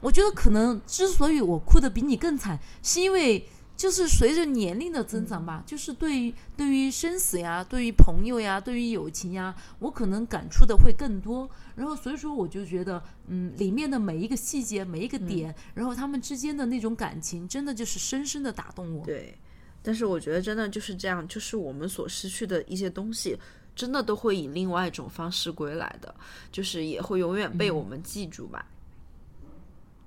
[0.00, 3.44] 我觉得可能之所以我哭的比你更惨，是因为。
[3.80, 11.48] 就是随着年龄的增长吧，就是对于对于生死呀，对于朋友呀，对于友情呀，我可能感触的会更多。
[11.74, 19.02] 然后所以说，我就觉得，嗯，里面的每一个细节，每一个点，然后他们之间的那种感情，真的就是深深的打动我。
[19.06, 19.34] 对，
[19.82, 23.34] 但是我觉得真的就是这样，就是我们所失去的一些东西，
[23.80, 26.14] 真的都会以另外一种方式归来的，
[26.52, 28.66] 就是也会永远被我们记住吧。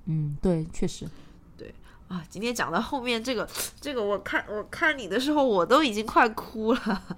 [0.05, 1.09] 嗯，对，确实。
[1.57, 1.73] 对
[2.07, 3.49] 啊，今天讲到后面这个，
[3.81, 7.17] 这个我看我看你的时候，我都已经快哭了。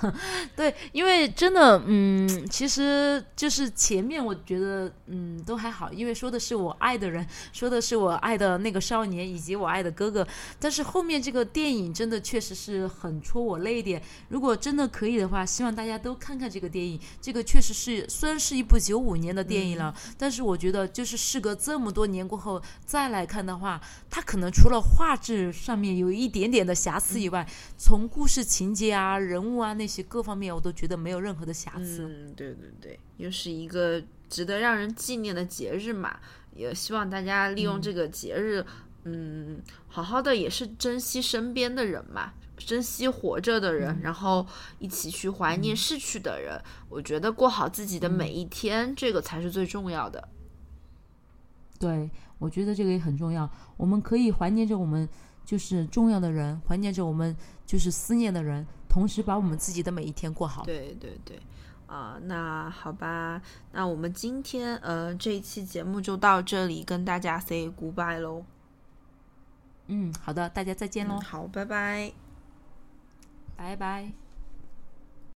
[0.56, 10.26] 对，因为真的，嗯，其实就是前面我觉得，嗯，都还好，因为说的是我爱的人，说的是我爱的那个少年以及我爱的哥哥。
[10.58, 14.02] 但是后面这个电影真的确实是很戳我泪点。
[14.28, 16.98] 如果真的可以的话，希望大家都看看这个电影。
[17.20, 29.72] 这个确实是虽然是一部九五年的电影了，但是我觉得就是事隔这么多年过后再来看的话，它可能除了画质上面有一点点的瑕疵以外，从故事情节啊、人物啊。
[29.72, 32.06] 那些各方面我都觉得没有任何的瑕疵。
[32.08, 36.18] 嗯，对对对，又是一个值得让人纪念的节日嘛，
[36.54, 38.64] 也希望大家利用这个节日，
[39.04, 44.46] 嗯，好好的也是珍惜身边的人嘛，珍惜活着的人，然后
[44.78, 46.60] 一起去怀念逝去的人。
[46.88, 50.28] 我觉得过好自己的每一天，这个才是最重要的。
[51.78, 52.08] 对，
[52.38, 53.50] 我觉得这个也很重要。
[53.76, 55.08] 我们可以怀念着我们
[55.44, 58.64] 就是重要的人，怀念着我们就是思念的人。
[58.92, 60.62] 同时把我们自己的每一天过好。
[60.64, 61.40] 对对对，
[61.86, 63.40] 啊，那好吧，
[63.72, 68.44] 那我们今天呃这一期节目就到这里，跟大家 say goodbye 喽。
[69.86, 71.18] 嗯，好的，大家再见喽。
[71.20, 72.12] 好，拜拜，
[73.56, 74.21] 拜拜。